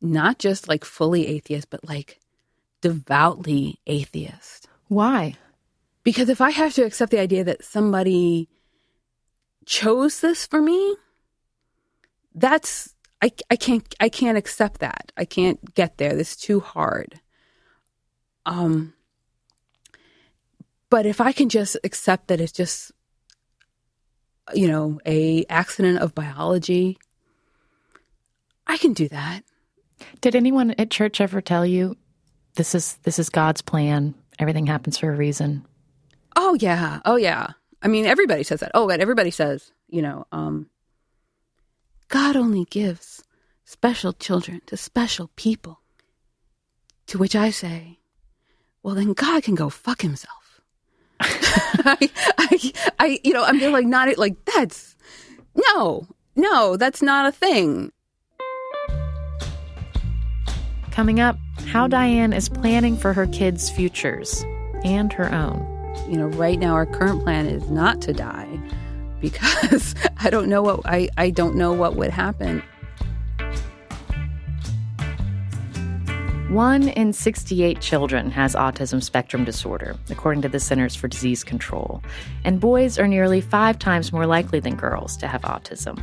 not 0.00 0.38
just 0.38 0.68
like 0.68 0.84
fully 0.84 1.26
atheist, 1.26 1.70
but 1.70 1.86
like 1.88 2.20
devoutly 2.80 3.80
atheist. 3.86 4.68
Why? 4.88 5.36
Because 6.04 6.28
if 6.28 6.40
I 6.40 6.50
have 6.50 6.74
to 6.74 6.84
accept 6.84 7.10
the 7.10 7.18
idea 7.18 7.44
that 7.44 7.64
somebody 7.64 8.48
chose 9.66 10.20
this 10.20 10.46
for 10.46 10.62
me, 10.62 10.96
that's 12.34 12.94
I, 13.20 13.32
I 13.50 13.56
can't 13.56 13.94
I 14.00 14.08
can't 14.08 14.38
accept 14.38 14.80
that. 14.80 15.12
I 15.16 15.24
can't 15.24 15.74
get 15.74 15.98
there. 15.98 16.14
This 16.14 16.30
is 16.30 16.36
too 16.36 16.60
hard. 16.60 17.20
Um 18.46 18.94
But 20.90 21.04
if 21.04 21.20
I 21.20 21.32
can 21.32 21.48
just 21.48 21.76
accept 21.84 22.28
that 22.28 22.40
it's 22.40 22.52
just, 22.52 22.92
you 24.54 24.68
know, 24.68 25.00
a 25.06 25.44
accident 25.48 25.98
of 25.98 26.14
biology, 26.14 26.98
I 28.66 28.76
can 28.76 28.92
do 28.92 29.08
that. 29.08 29.42
Did 30.20 30.36
anyone 30.36 30.72
at 30.78 30.90
church 30.90 31.20
ever 31.20 31.40
tell 31.40 31.66
you 31.66 31.96
this 32.54 32.74
is 32.74 32.94
this 33.02 33.18
is 33.18 33.28
God's 33.28 33.62
plan? 33.62 34.14
Everything 34.38 34.66
happens 34.66 34.98
for 34.98 35.10
a 35.10 35.16
reason. 35.16 35.66
Oh 36.36 36.56
yeah. 36.60 37.00
Oh 37.04 37.16
yeah. 37.16 37.48
I 37.82 37.88
mean, 37.88 38.06
everybody 38.06 38.42
says 38.42 38.60
that. 38.60 38.72
Oh, 38.74 38.86
but 38.86 39.00
everybody 39.00 39.30
says, 39.30 39.72
you 39.88 40.02
know, 40.02 40.26
um, 40.32 40.68
God 42.08 42.36
only 42.36 42.64
gives 42.64 43.22
special 43.64 44.12
children 44.12 44.62
to 44.66 44.76
special 44.76 45.30
people. 45.36 45.80
To 47.08 47.18
which 47.18 47.34
I 47.34 47.50
say, 47.50 47.98
well, 48.82 48.94
then 48.94 49.12
God 49.12 49.42
can 49.42 49.54
go 49.54 49.70
fuck 49.70 50.02
himself. 50.02 50.37
I, 51.84 52.10
I, 52.38 52.72
I, 52.98 53.20
you 53.24 53.32
know, 53.32 53.44
I'm 53.44 53.58
just 53.58 53.72
like 53.72 53.86
not 53.86 54.08
it 54.08 54.18
like 54.18 54.36
that's 54.44 54.96
no, 55.74 56.06
no, 56.36 56.76
that's 56.76 57.02
not 57.02 57.26
a 57.26 57.32
thing. 57.32 57.92
Coming 60.90 61.20
up, 61.20 61.36
how 61.66 61.86
Diane 61.86 62.32
is 62.32 62.48
planning 62.48 62.96
for 62.96 63.12
her 63.12 63.26
kids' 63.28 63.70
futures 63.70 64.44
and 64.84 65.12
her 65.12 65.32
own. 65.32 65.64
You 66.08 66.18
know, 66.18 66.26
right 66.26 66.58
now 66.58 66.74
our 66.74 66.86
current 66.86 67.22
plan 67.22 67.46
is 67.46 67.68
not 67.70 68.00
to 68.02 68.12
die 68.12 68.48
because 69.20 69.94
I 70.20 70.30
don't 70.30 70.48
know 70.48 70.62
what 70.62 70.80
I, 70.84 71.08
I 71.16 71.30
don't 71.30 71.56
know 71.56 71.72
what 71.72 71.96
would 71.96 72.10
happen. 72.10 72.62
One 76.58 76.88
in 76.88 77.12
68 77.12 77.80
children 77.80 78.32
has 78.32 78.56
autism 78.56 79.00
spectrum 79.00 79.44
disorder, 79.44 79.94
according 80.10 80.42
to 80.42 80.48
the 80.48 80.58
Centers 80.58 80.96
for 80.96 81.06
Disease 81.06 81.44
Control, 81.44 82.02
and 82.42 82.58
boys 82.58 82.98
are 82.98 83.06
nearly 83.06 83.40
five 83.40 83.78
times 83.78 84.12
more 84.12 84.26
likely 84.26 84.58
than 84.58 84.74
girls 84.74 85.16
to 85.18 85.28
have 85.28 85.42
autism. 85.42 86.02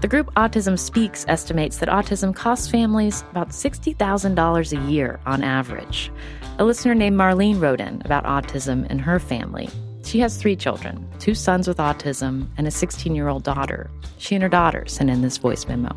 The 0.00 0.06
group 0.06 0.32
Autism 0.34 0.78
Speaks 0.78 1.24
estimates 1.26 1.78
that 1.78 1.88
autism 1.88 2.32
costs 2.32 2.68
families 2.68 3.24
about 3.32 3.48
$60,000 3.48 4.72
a 4.72 4.88
year 4.88 5.18
on 5.26 5.42
average. 5.42 6.12
A 6.60 6.64
listener 6.64 6.94
named 6.94 7.18
Marlene 7.18 7.60
wrote 7.60 7.80
in 7.80 8.00
about 8.04 8.22
autism 8.22 8.88
in 8.92 9.00
her 9.00 9.18
family. 9.18 9.68
She 10.04 10.20
has 10.20 10.36
three 10.36 10.54
children 10.54 11.04
two 11.18 11.34
sons 11.34 11.66
with 11.66 11.78
autism 11.78 12.46
and 12.56 12.68
a 12.68 12.70
16 12.70 13.12
year 13.16 13.26
old 13.26 13.42
daughter. 13.42 13.90
She 14.18 14.36
and 14.36 14.42
her 14.44 14.48
daughter 14.48 14.86
sent 14.86 15.10
in 15.10 15.22
this 15.22 15.38
voice 15.38 15.66
memo. 15.66 15.96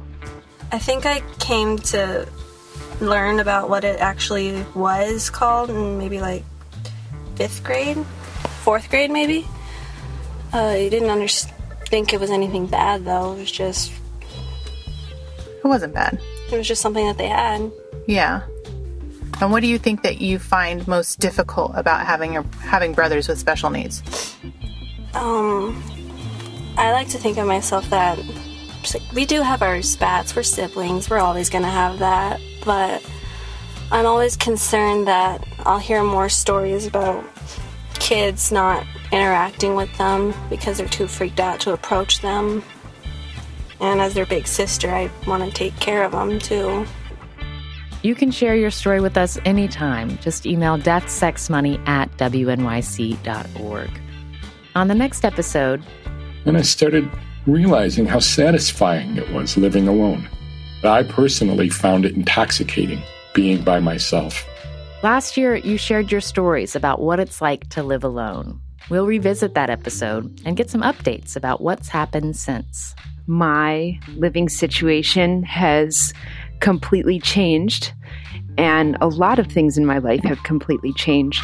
I 0.71 0.79
think 0.79 1.05
I 1.05 1.19
came 1.37 1.77
to 1.93 2.27
learn 3.01 3.39
about 3.39 3.69
what 3.69 3.83
it 3.83 3.99
actually 3.99 4.63
was 4.75 5.29
called 5.29 5.69
in 5.69 5.97
maybe 5.97 6.19
like 6.19 6.43
fifth 7.35 7.63
grade, 7.63 7.97
fourth 8.63 8.89
grade, 8.89 9.11
maybe. 9.11 9.47
Uh, 10.53 10.67
I 10.67 10.89
didn't 10.89 11.09
under- 11.09 11.27
think 11.27 12.13
it 12.13 12.19
was 12.19 12.29
anything 12.29 12.67
bad 12.67 13.05
though. 13.05 13.33
It 13.33 13.39
was 13.39 13.51
just. 13.51 13.91
It 15.47 15.65
wasn't 15.65 15.93
bad. 15.93 16.19
It 16.51 16.57
was 16.57 16.67
just 16.67 16.81
something 16.81 17.05
that 17.07 17.17
they 17.17 17.29
had. 17.29 17.71
Yeah. 18.07 18.41
And 19.41 19.51
what 19.51 19.61
do 19.61 19.67
you 19.67 19.79
think 19.79 20.03
that 20.03 20.21
you 20.21 20.37
find 20.39 20.87
most 20.87 21.19
difficult 21.19 21.71
about 21.75 22.05
having 22.05 22.33
your 22.33 22.43
having 22.59 22.93
brothers 22.93 23.27
with 23.27 23.39
special 23.39 23.69
needs? 23.69 24.03
Um, 25.15 25.81
I 26.77 26.91
like 26.91 27.09
to 27.09 27.17
think 27.17 27.37
of 27.37 27.47
myself 27.47 27.89
that 27.89 28.19
we 29.13 29.25
do 29.25 29.41
have 29.41 29.61
our 29.61 29.81
spats. 29.81 30.35
We're 30.35 30.43
siblings. 30.43 31.09
We're 31.09 31.19
always 31.19 31.49
gonna 31.49 31.69
have 31.69 31.99
that. 31.99 32.39
But 32.65 33.03
I'm 33.91 34.05
always 34.05 34.37
concerned 34.37 35.07
that 35.07 35.45
I'll 35.59 35.79
hear 35.79 36.03
more 36.03 36.29
stories 36.29 36.87
about 36.87 37.23
kids 37.95 38.51
not 38.51 38.85
interacting 39.11 39.75
with 39.75 39.95
them 39.97 40.33
because 40.49 40.77
they're 40.77 40.87
too 40.87 41.07
freaked 41.07 41.39
out 41.39 41.59
to 41.61 41.73
approach 41.73 42.21
them. 42.21 42.63
And 43.79 44.01
as 44.01 44.13
their 44.13 44.25
big 44.25 44.47
sister, 44.47 44.89
I 44.89 45.09
want 45.27 45.43
to 45.43 45.51
take 45.51 45.75
care 45.79 46.03
of 46.03 46.11
them 46.11 46.39
too. 46.39 46.85
You 48.01 48.15
can 48.15 48.31
share 48.31 48.55
your 48.55 48.71
story 48.71 48.99
with 48.99 49.15
us 49.15 49.37
anytime. 49.45 50.17
Just 50.17 50.45
email 50.45 50.77
deathsexmoney 50.77 51.85
at 51.87 52.11
wnyc.org. 52.17 53.89
On 54.75 54.87
the 54.87 54.95
next 54.95 55.23
episode, 55.23 55.83
and 56.45 56.57
I 56.57 56.61
started 56.61 57.09
realizing 57.45 58.05
how 58.05 58.19
satisfying 58.19 59.17
it 59.17 59.31
was 59.31 59.55
living 59.55 59.87
alone. 59.87 60.27
I 60.85 61.03
personally 61.03 61.69
found 61.69 62.05
it 62.05 62.15
intoxicating 62.15 63.01
being 63.33 63.63
by 63.63 63.79
myself. 63.79 64.47
Last 65.01 65.37
year, 65.37 65.55
you 65.55 65.77
shared 65.77 66.11
your 66.11 66.21
stories 66.21 66.75
about 66.75 67.01
what 67.01 67.19
it's 67.19 67.41
like 67.41 67.69
to 67.69 67.83
live 67.83 68.03
alone. 68.03 68.59
We'll 68.89 69.05
revisit 69.05 69.53
that 69.53 69.69
episode 69.69 70.41
and 70.45 70.57
get 70.57 70.69
some 70.69 70.81
updates 70.81 71.35
about 71.35 71.61
what's 71.61 71.89
happened 71.89 72.35
since. 72.35 72.95
My 73.27 73.99
living 74.15 74.49
situation 74.49 75.43
has 75.43 76.13
completely 76.59 77.19
changed, 77.19 77.93
and 78.57 78.97
a 79.01 79.07
lot 79.07 79.39
of 79.39 79.47
things 79.47 79.77
in 79.77 79.85
my 79.85 79.97
life 79.99 80.23
have 80.23 80.43
completely 80.43 80.93
changed. 80.93 81.41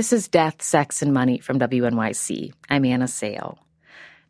This 0.00 0.14
is 0.14 0.28
Death, 0.28 0.62
Sex, 0.62 1.02
and 1.02 1.12
Money 1.12 1.40
from 1.40 1.58
WNYC. 1.58 2.54
I'm 2.70 2.86
Anna 2.86 3.06
Sale. 3.06 3.58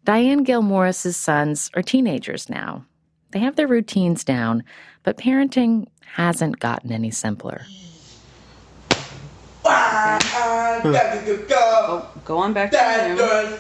Diane 0.02 0.42
Gill 0.42 0.62
Morris's 0.62 1.16
sons 1.16 1.70
are 1.74 1.82
teenagers 1.82 2.50
now. 2.50 2.84
They 3.30 3.38
have 3.38 3.54
their 3.54 3.68
routines 3.68 4.24
down, 4.24 4.64
but 5.04 5.16
parenting 5.16 5.86
hasn't 6.04 6.58
gotten 6.58 6.90
any 6.90 7.12
simpler. 7.12 7.62
Go, 9.62 9.70
oh, 11.54 12.10
go 12.24 12.38
on 12.38 12.52
back 12.52 12.72
to 12.72 12.76
your 12.76 13.16
room. 13.16 13.56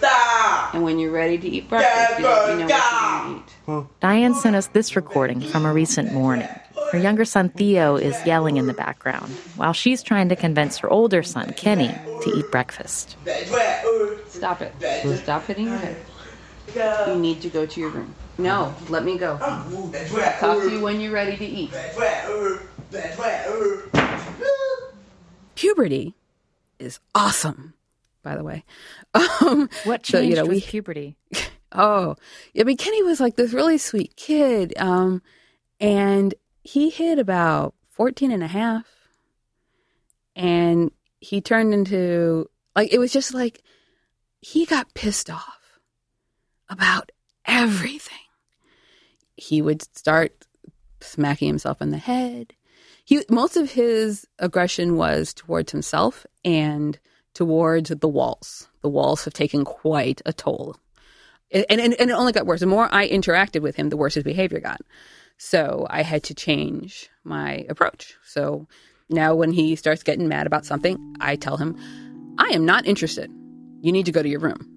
And 0.74 0.82
when 0.82 0.98
you're 0.98 1.12
ready 1.12 1.38
to 1.38 1.48
eat 1.48 1.68
breakfast, 1.68 2.18
you 2.18 2.24
let 2.24 2.58
me 2.58 2.64
know 2.64 2.66
what 2.66 3.22
you're 3.22 3.30
going 3.30 3.44
to 3.44 3.82
eat. 3.84 4.00
Diane 4.00 4.34
sent 4.34 4.56
us 4.56 4.66
this 4.66 4.96
recording 4.96 5.40
from 5.40 5.64
a 5.64 5.72
recent 5.72 6.12
morning. 6.12 6.48
Her 6.92 6.98
younger 6.98 7.24
son 7.24 7.50
Theo 7.50 7.96
is 7.96 8.16
yelling 8.26 8.56
in 8.56 8.66
the 8.66 8.74
background 8.74 9.30
while 9.56 9.72
she's 9.72 10.02
trying 10.02 10.28
to 10.28 10.36
convince 10.36 10.78
her 10.78 10.90
older 10.90 11.22
son 11.22 11.52
Kenny 11.56 11.88
to 12.22 12.32
eat 12.36 12.50
breakfast. 12.50 13.16
Stop 14.28 14.60
it. 14.62 14.72
Stop 15.18 15.46
hitting 15.46 15.66
your 15.66 15.76
head. 15.76 15.96
You 17.08 17.16
need 17.16 17.40
to 17.42 17.48
go 17.48 17.66
to 17.66 17.80
your 17.80 17.90
room. 17.90 18.14
No, 18.38 18.74
let 18.88 19.04
me 19.04 19.18
go. 19.18 19.36
Talk 19.38 20.62
to 20.62 20.70
you 20.70 20.80
when 20.80 21.00
you're 21.00 21.12
ready 21.12 21.36
to 21.36 21.44
eat. 21.44 21.70
Puberty 25.54 26.14
is 26.78 26.98
awesome, 27.14 27.74
by 28.22 28.36
the 28.36 28.44
way. 28.44 28.64
Um, 29.14 29.68
What 29.84 30.06
so, 30.06 30.18
changed 30.20 30.30
you 30.30 30.36
know, 30.36 30.42
with 30.48 30.56
we- 30.56 30.60
puberty? 30.60 31.16
Oh, 31.72 32.16
I 32.58 32.64
mean, 32.64 32.76
Kenny 32.76 33.00
was 33.04 33.20
like 33.20 33.36
this 33.36 33.52
really 33.52 33.78
sweet 33.78 34.16
kid. 34.16 34.72
Um, 34.76 35.22
and 35.78 36.34
he 36.62 36.90
hit 36.90 37.18
about 37.18 37.74
14 37.90 38.30
and 38.30 38.42
a 38.42 38.48
half. 38.48 38.86
And 40.36 40.90
he 41.20 41.40
turned 41.40 41.74
into, 41.74 42.48
like, 42.74 42.92
it 42.92 42.98
was 42.98 43.12
just 43.12 43.34
like 43.34 43.62
he 44.40 44.64
got 44.64 44.94
pissed 44.94 45.28
off 45.28 45.78
about 46.68 47.12
everything. 47.44 48.18
He 49.36 49.60
would 49.60 49.82
start 49.96 50.32
smacking 51.00 51.48
himself 51.48 51.82
in 51.82 51.90
the 51.90 51.98
head. 51.98 52.54
He, 53.04 53.22
most 53.28 53.56
of 53.56 53.72
his 53.72 54.26
aggression 54.38 54.96
was 54.96 55.34
towards 55.34 55.72
himself 55.72 56.26
and 56.44 56.98
towards 57.34 57.90
the 57.90 58.08
walls. 58.08 58.68
The 58.82 58.88
walls 58.88 59.24
have 59.24 59.34
taken 59.34 59.64
quite 59.64 60.22
a 60.24 60.32
toll 60.32 60.76
and, 61.52 61.64
and, 61.68 61.80
and 61.80 62.10
it 62.10 62.14
only 62.14 62.32
got 62.32 62.46
worse. 62.46 62.60
The 62.60 62.66
more 62.66 62.88
I 62.92 63.08
interacted 63.08 63.62
with 63.62 63.76
him, 63.76 63.88
the 63.88 63.96
worse 63.96 64.14
his 64.14 64.24
behavior 64.24 64.60
got. 64.60 64.80
So 65.42 65.86
I 65.88 66.02
had 66.02 66.22
to 66.24 66.34
change 66.34 67.08
my 67.24 67.64
approach. 67.70 68.14
So 68.22 68.68
now 69.08 69.34
when 69.34 69.52
he 69.52 69.74
starts 69.74 70.02
getting 70.02 70.28
mad 70.28 70.46
about 70.46 70.66
something, 70.66 70.98
I 71.18 71.36
tell 71.36 71.56
him, 71.56 71.78
I 72.36 72.48
am 72.48 72.66
not 72.66 72.84
interested. 72.84 73.30
You 73.80 73.90
need 73.90 74.04
to 74.04 74.12
go 74.12 74.22
to 74.22 74.28
your 74.28 74.40
room. 74.40 74.68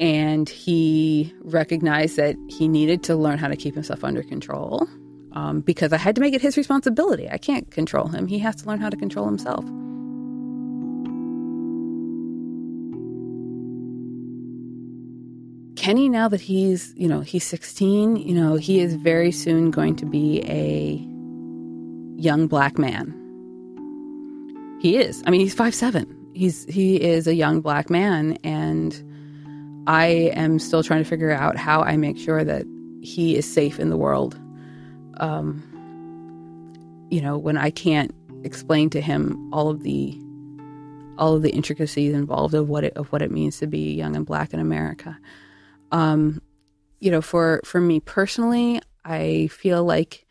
And 0.00 0.48
he 0.48 1.32
recognized 1.42 2.16
that 2.16 2.34
he 2.48 2.66
needed 2.66 3.04
to 3.04 3.14
learn 3.14 3.38
how 3.38 3.46
to 3.46 3.54
keep 3.54 3.74
himself 3.74 4.02
under 4.02 4.24
control 4.24 4.84
um, 5.30 5.60
because 5.60 5.92
I 5.92 5.98
had 5.98 6.16
to 6.16 6.20
make 6.20 6.34
it 6.34 6.40
his 6.40 6.56
responsibility. 6.56 7.30
I 7.30 7.38
can't 7.38 7.70
control 7.70 8.08
him. 8.08 8.26
He 8.26 8.40
has 8.40 8.56
to 8.56 8.66
learn 8.66 8.80
how 8.80 8.90
to 8.90 8.96
control 8.96 9.26
himself. 9.26 9.64
Kenny, 15.84 16.08
now 16.08 16.28
that 16.28 16.40
he's, 16.40 16.94
you 16.96 17.06
know, 17.06 17.20
he's 17.20 17.44
16, 17.44 18.16
you 18.16 18.34
know, 18.34 18.54
he 18.54 18.80
is 18.80 18.94
very 18.94 19.30
soon 19.30 19.70
going 19.70 19.94
to 19.96 20.06
be 20.06 20.40
a 20.44 20.94
young 22.18 22.46
black 22.46 22.78
man. 22.78 23.12
He 24.80 24.96
is. 24.96 25.22
I 25.26 25.30
mean, 25.30 25.42
he's 25.42 25.52
five 25.52 25.74
seven. 25.74 26.06
He's 26.32 26.64
he 26.72 26.98
is 26.98 27.26
a 27.26 27.34
young 27.34 27.60
black 27.60 27.90
man, 27.90 28.38
and 28.42 28.98
I 29.86 30.06
am 30.34 30.58
still 30.58 30.82
trying 30.82 31.04
to 31.04 31.08
figure 31.08 31.30
out 31.30 31.58
how 31.58 31.82
I 31.82 31.98
make 31.98 32.16
sure 32.16 32.44
that 32.44 32.64
he 33.02 33.36
is 33.36 33.44
safe 33.44 33.78
in 33.78 33.90
the 33.90 33.98
world. 33.98 34.40
Um, 35.18 35.62
you 37.10 37.20
know, 37.20 37.36
when 37.36 37.58
I 37.58 37.68
can't 37.68 38.10
explain 38.42 38.88
to 38.88 39.02
him 39.02 39.52
all 39.52 39.68
of 39.68 39.82
the 39.82 40.18
all 41.18 41.34
of 41.34 41.42
the 41.42 41.50
intricacies 41.50 42.14
involved 42.14 42.54
of 42.54 42.70
what 42.70 42.84
it 42.84 42.94
of 42.96 43.12
what 43.12 43.20
it 43.20 43.30
means 43.30 43.58
to 43.58 43.66
be 43.66 43.92
young 43.92 44.16
and 44.16 44.24
black 44.24 44.54
in 44.54 44.60
America. 44.60 45.18
Um, 45.94 46.42
you 46.98 47.12
know, 47.12 47.22
for 47.22 47.60
for 47.64 47.80
me 47.80 48.00
personally, 48.00 48.80
I 49.04 49.48
feel 49.52 49.84
like 49.84 50.26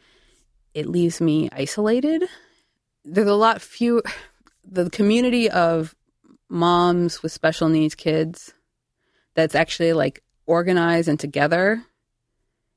it 0.74 0.88
leaves 0.88 1.22
me 1.22 1.50
isolated. 1.54 2.26
There's 3.06 3.28
a 3.28 3.34
lot 3.34 3.62
few 3.62 4.04
the 4.70 4.90
community 4.90 5.50
of 5.50 5.96
moms 6.50 7.24
with 7.24 7.32
special 7.32 7.70
needs 7.70 7.96
kids 7.96 8.54
that's 9.36 9.56
actually 9.56 9.94
like 9.94 10.22
organized 10.46 11.08
and 11.08 11.20
together 11.20 11.82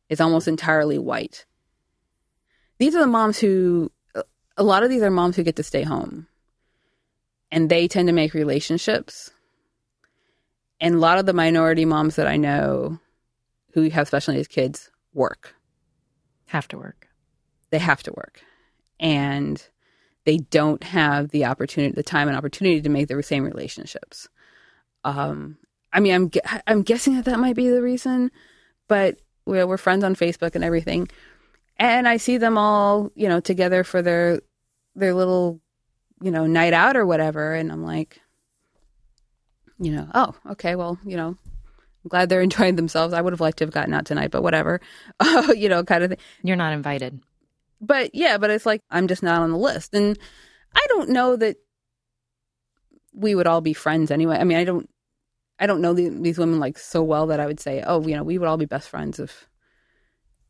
is 0.09 0.21
almost 0.21 0.47
entirely 0.47 0.99
white. 0.99 1.45
These 2.79 2.95
are 2.95 3.01
the 3.01 3.07
moms 3.07 3.39
who, 3.39 3.91
a 4.57 4.63
lot 4.63 4.85
of 4.85 4.91
these 4.91 5.03
are 5.03 5.11
moms 5.11 5.35
who 5.35 5.43
get 5.43 5.57
to 5.57 5.63
stay 5.63 5.83
home. 5.83 6.29
And 7.51 7.69
they 7.69 7.89
tend 7.89 8.09
to 8.09 8.13
make 8.13 8.35
relationships. 8.35 9.31
And 10.81 10.97
a 10.97 10.99
lot 10.99 11.19
of 11.19 11.27
the 11.27 11.33
minority 11.33 11.85
moms 11.85 12.17
that 12.17 12.27
I 12.27 12.37
know 12.37 12.99
who 13.73 13.89
have 13.91 14.09
special 14.09 14.35
needs 14.35 14.49
kids 14.49 14.91
work. 15.15 15.55
Have 16.47 16.69
to 16.69 16.79
work. 16.79 17.09
They 17.71 17.79
have 17.79 18.03
to 18.05 18.13
work. 18.13 18.43
And 19.01 19.67
they 20.27 20.39
don't 20.39 20.83
have 20.83 21.31
the 21.31 21.47
opportunity, 21.47 21.95
the 21.95 22.03
time 22.03 22.29
and 22.29 22.37
opportunity 22.37 22.83
to 22.83 22.89
make 22.89 23.09
the 23.09 23.23
same 23.23 23.45
relationships. 23.45 24.29
Um, 25.05 25.57
I 25.93 26.01
mean, 26.01 26.15
I'm 26.15 26.31
I'm 26.67 26.83
guessing 26.83 27.15
that 27.15 27.25
that 27.27 27.39
might 27.39 27.57
be 27.57 27.71
the 27.71 27.81
reason, 27.81 28.31
but 28.89 29.19
we're, 29.47 29.67
we're 29.67 29.79
friends 29.79 30.05
on 30.05 30.17
Facebook 30.17 30.55
and 30.55 30.65
everything, 30.65 31.09
and 31.79 32.09
I 32.09 32.17
see 32.17 32.39
them 32.39 32.59
all, 32.59 33.13
you 33.15 33.29
know, 33.29 33.41
together 33.41 33.85
for 33.85 34.03
their 34.03 34.41
their 34.97 35.15
little, 35.15 35.61
you 36.21 36.33
know, 36.33 36.47
night 36.47 36.73
out 36.73 36.97
or 36.97 37.07
whatever, 37.07 37.55
and 37.55 37.71
I'm 37.71 37.85
like, 37.85 38.21
you 39.79 39.93
know, 39.93 40.09
oh, 40.15 40.35
okay, 40.53 40.75
well, 40.75 40.99
you 41.05 41.17
know, 41.17 41.37
I'm 42.05 42.09
glad 42.09 42.29
they're 42.29 42.41
enjoying 42.43 42.77
themselves. 42.77 43.15
I 43.15 43.21
would 43.21 43.33
have 43.33 43.41
liked 43.41 43.59
to 43.59 43.65
have 43.65 43.75
gotten 43.75 43.95
out 43.95 44.07
tonight, 44.07 44.31
but 44.31 44.43
whatever, 44.43 44.81
uh, 45.21 45.53
you 45.57 45.69
know, 45.69 45.85
kind 45.85 46.05
of 46.05 46.11
thing. 46.11 46.19
You're 46.43 46.57
not 46.57 46.73
invited 46.73 47.21
but 47.81 48.15
yeah, 48.15 48.39
but 48.39 48.51
it's 48.51 48.67
like 48.67 48.83
I'm 48.91 49.09
just 49.09 49.23
not 49.23 49.43
on 49.43 49.51
the 49.51 49.59
list. 49.59 49.95
And 49.95 50.19
I 50.75 50.85
don't 50.89 51.11
know 51.11 51.37
that 51.37 51.57
we 53.13 53.35
would 53.35 53.47
all 53.47 53.61
be 53.61 53.73
friends 53.73 54.11
anyway. 54.11 54.37
I 54.37 54.45
mean, 54.45 54.59
I 54.59 54.65
don't 54.65 54.89
I 55.59 55.67
don't 55.67 55.81
know 55.81 55.95
the, 55.95 56.09
these 56.09 56.39
women 56.39 56.59
like 56.59 56.79
so 56.79 57.03
well 57.03 57.29
that 57.29 57.41
I 57.41 57.47
would 57.47 57.61
say, 57.61 57.83
"Oh, 57.87 58.07
you 58.07 58.15
know, 58.15 58.23
we 58.23 58.39
would 58.39 58.49
all 58.49 58.57
be 58.57 58.67
best 58.67 58.89
friends 58.89 59.19
if 59.19 59.49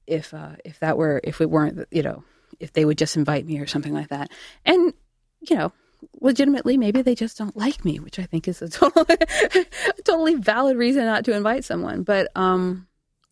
if 0.06 0.32
uh 0.34 0.56
if 0.64 0.78
that 0.80 0.96
were 0.96 1.20
if 1.24 1.38
we 1.38 1.46
weren't, 1.46 1.86
you 1.90 2.02
know, 2.02 2.24
if 2.60 2.72
they 2.72 2.84
would 2.84 2.98
just 2.98 3.16
invite 3.16 3.46
me 3.46 3.58
or 3.58 3.66
something 3.66 3.94
like 3.94 4.08
that." 4.08 4.30
And 4.64 4.92
you 5.40 5.56
know, 5.56 5.72
legitimately 6.20 6.76
maybe 6.76 7.02
they 7.02 7.14
just 7.14 7.38
don't 7.38 7.56
like 7.56 7.84
me, 7.84 7.98
which 7.98 8.18
I 8.18 8.24
think 8.24 8.48
is 8.48 8.62
a 8.62 8.68
totally, 8.70 9.16
a 9.18 10.02
totally 10.02 10.34
valid 10.34 10.76
reason 10.76 11.04
not 11.04 11.24
to 11.26 11.34
invite 11.36 11.64
someone. 11.64 12.02
But 12.02 12.30
um 12.36 12.86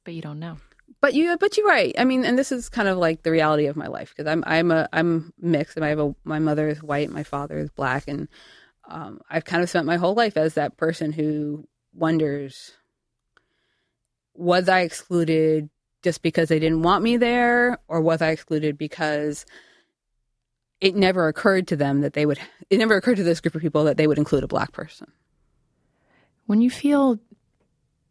but 0.05 0.15
you 0.15 0.23
don't 0.23 0.39
know. 0.39 0.59
but 1.01 1.15
you 1.15 1.37
but 1.39 1.57
you're 1.57 1.67
right. 1.67 1.95
I 1.99 2.05
mean 2.05 2.25
and 2.25 2.39
this 2.39 2.53
is 2.53 2.69
kind 2.69 2.89
of 2.89 2.99
like 2.99 3.23
the 3.23 3.31
reality 3.31 3.67
of 3.67 3.77
my 3.77 3.87
life 3.89 4.11
because 4.15 4.31
i'm 4.31 4.45
i'm 4.47 4.71
a 4.71 4.89
i'm 4.93 5.33
mixed. 5.39 5.77
And 5.77 5.85
i 5.85 5.89
have 5.89 6.01
a 6.01 6.15
my 6.25 6.39
mother 6.39 6.69
is 6.69 6.83
white 6.83 7.11
my 7.11 7.23
father 7.23 7.59
is 7.59 7.71
black 7.71 8.09
and 8.09 8.29
um, 8.89 9.21
i've 9.31 9.45
kind 9.47 9.63
of 9.63 9.71
spent 9.71 9.87
my 9.87 9.97
whole 9.97 10.15
life 10.15 10.37
as 10.37 10.55
that 10.55 10.77
person 10.77 11.11
who 11.13 11.67
wonders 11.95 12.73
was 14.35 14.69
i 14.69 14.81
excluded 14.81 15.71
just 16.03 16.21
because 16.23 16.51
they 16.51 16.59
didn't 16.59 16.83
want 16.83 17.03
me 17.03 17.17
there 17.17 17.79
or 17.89 18.01
was 18.03 18.21
i 18.21 18.29
excluded 18.29 18.77
because 18.77 19.47
it 20.81 20.95
never 20.95 21.29
occurred 21.29 21.69
to 21.69 21.77
them 21.77 22.01
that 22.01 22.13
they 22.13 22.27
would 22.27 22.39
it 22.71 22.79
never 22.79 22.97
occurred 22.97 23.17
to 23.17 23.25
this 23.25 23.41
group 23.41 23.55
of 23.55 23.63
people 23.63 23.85
that 23.85 23.97
they 23.97 24.07
would 24.07 24.19
include 24.19 24.45
a 24.45 24.49
black 24.49 24.73
person 24.73 25.11
when 26.47 26.61
you 26.61 26.71
feel 26.71 27.19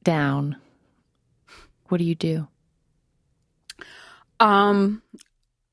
down 0.04 0.58
what 1.89 1.97
do 1.97 2.04
you 2.04 2.15
do 2.15 2.47
um, 4.43 5.02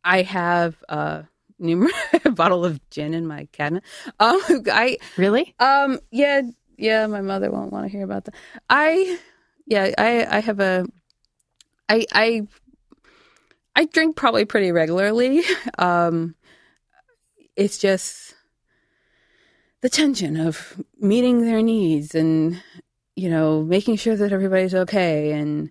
I 0.05 0.23
have 0.23 0.77
a 0.89 1.25
numerous 1.59 1.93
bottle 2.35 2.65
of 2.65 2.81
gin 2.91 3.15
in 3.15 3.27
my 3.27 3.49
cabinet. 3.53 3.83
Um, 4.19 4.41
I 4.71 4.99
really, 5.17 5.55
um, 5.59 5.99
yeah, 6.11 6.43
yeah. 6.77 7.07
My 7.07 7.21
mother 7.21 7.51
won't 7.51 7.73
want 7.73 7.87
to 7.87 7.91
hear 7.91 8.05
about 8.05 8.27
that. 8.27 8.35
I, 8.69 9.19
yeah, 9.67 9.91
I, 9.99 10.27
I 10.37 10.41
have 10.41 10.61
a, 10.61 10.87
I, 11.89 12.07
I, 12.13 12.43
I 13.75 13.85
drink 13.87 14.15
probably 14.15 14.45
pretty 14.45 14.73
regularly. 14.73 15.43
Um, 15.79 16.35
it's 17.61 17.79
just 17.79 18.35
the 19.83 19.89
tension 19.89 20.37
of 20.37 20.83
meeting 20.99 21.45
their 21.45 21.63
needs 21.63 22.15
and 22.15 22.63
you 23.17 23.29
know 23.31 23.63
making 23.63 23.97
sure 23.97 24.17
that 24.17 24.33
everybody's 24.33 24.75
okay 24.75 25.33
and 25.33 25.71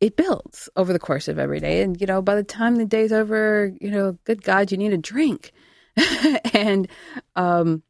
it 0.00 0.16
builds 0.16 0.68
over 0.76 0.92
the 0.92 0.98
course 0.98 1.28
of 1.28 1.38
every 1.38 1.60
day. 1.60 1.82
And, 1.82 2.00
you 2.00 2.06
know, 2.06 2.22
by 2.22 2.36
the 2.36 2.44
time 2.44 2.76
the 2.76 2.84
day's 2.84 3.12
over, 3.12 3.72
you 3.80 3.90
know, 3.90 4.16
good 4.24 4.42
God, 4.42 4.70
you 4.70 4.78
need 4.78 4.92
a 4.92 4.98
drink. 4.98 5.52
and, 6.52 6.86
um, 7.34 7.82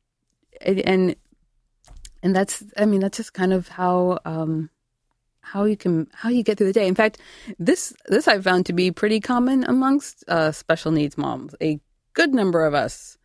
and, 0.62 1.16
and 2.22 2.34
that's, 2.34 2.64
I 2.78 2.86
mean, 2.86 3.00
that's 3.00 3.18
just 3.18 3.34
kind 3.34 3.52
of 3.52 3.68
how, 3.68 4.18
um, 4.24 4.70
how 5.40 5.64
you 5.64 5.76
can, 5.76 6.08
how 6.14 6.30
you 6.30 6.42
get 6.42 6.56
through 6.56 6.68
the 6.68 6.72
day. 6.72 6.88
In 6.88 6.94
fact, 6.94 7.18
this, 7.58 7.92
this 8.06 8.26
I've 8.26 8.44
found 8.44 8.64
to 8.66 8.72
be 8.72 8.90
pretty 8.90 9.20
common 9.20 9.64
amongst, 9.64 10.24
uh, 10.28 10.52
special 10.52 10.92
needs 10.92 11.18
moms. 11.18 11.54
A 11.60 11.78
good 12.18 12.34
number 12.34 12.66
of 12.66 12.74
us 12.74 13.16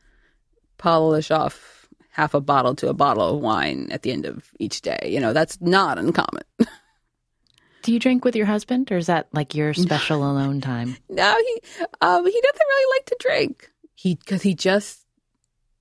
polish 0.78 1.32
off 1.32 1.90
half 2.12 2.36
a 2.36 2.40
bottle 2.40 2.76
to 2.76 2.90
a 2.90 2.94
bottle 2.94 3.36
of 3.36 3.42
wine 3.42 3.88
at 3.90 4.04
the 4.04 4.12
end 4.12 4.28
of 4.28 4.52
each 4.60 4.82
day. 4.82 5.00
You 5.06 5.20
know, 5.20 5.34
that's 5.34 5.60
not 5.60 5.98
uncommon. 5.98 6.44
Do 7.82 7.92
you 7.92 8.00
drink 8.00 8.24
with 8.24 8.36
your 8.36 8.46
husband, 8.46 8.92
or 8.92 8.98
is 8.98 9.08
that 9.08 9.28
like 9.34 9.56
your 9.56 9.74
special 9.74 10.24
alone 10.24 10.62
time? 10.62 10.96
No, 11.10 11.36
he 11.38 11.62
um, 12.02 12.24
he 12.24 12.42
doesn't 12.42 12.68
really 12.68 12.98
like 12.98 13.06
to 13.08 13.18
drink. 13.20 13.72
He 13.96 14.14
because 14.14 14.44
he 14.44 14.54
just 14.54 15.02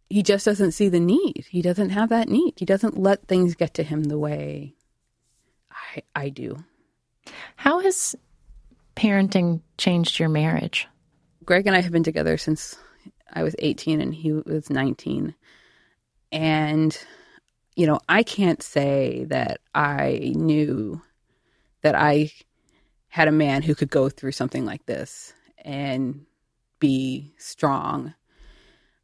he 0.09 0.22
just 0.22 0.46
doesn't 0.46 0.72
see 0.72 0.88
the 0.88 0.98
need. 0.98 1.44
He 1.51 1.61
doesn't 1.61 1.90
have 1.90 2.09
that 2.09 2.31
need. 2.31 2.55
He 2.57 2.64
doesn't 2.64 2.96
let 2.96 3.29
things 3.29 3.55
get 3.55 3.75
to 3.75 3.83
him 3.83 4.05
the 4.05 4.18
way 4.18 4.75
I 5.70 6.03
I 6.14 6.29
do. 6.31 6.64
How 7.57 7.81
has 7.81 8.16
parenting 8.96 9.61
changed 9.77 10.18
your 10.18 10.31
marriage? 10.31 10.88
Greg 11.44 11.66
and 11.66 11.77
I 11.77 11.83
have 11.83 11.92
been 11.92 12.05
together 12.05 12.38
since 12.38 12.77
I 13.32 13.42
was 13.42 13.56
18 13.58 14.00
and 14.00 14.14
he 14.14 14.32
was 14.32 14.70
19. 14.70 15.34
And 16.30 16.98
you 17.74 17.86
know, 17.86 18.00
I 18.08 18.22
can't 18.22 18.62
say 18.62 19.24
that 19.30 19.60
I 19.74 20.32
knew 20.34 21.00
that 21.82 21.94
I 21.94 22.30
had 23.08 23.28
a 23.28 23.32
man 23.32 23.62
who 23.62 23.74
could 23.74 23.90
go 23.90 24.08
through 24.08 24.32
something 24.32 24.64
like 24.64 24.84
this 24.86 25.32
and 25.64 26.26
be 26.78 27.32
strong. 27.38 28.14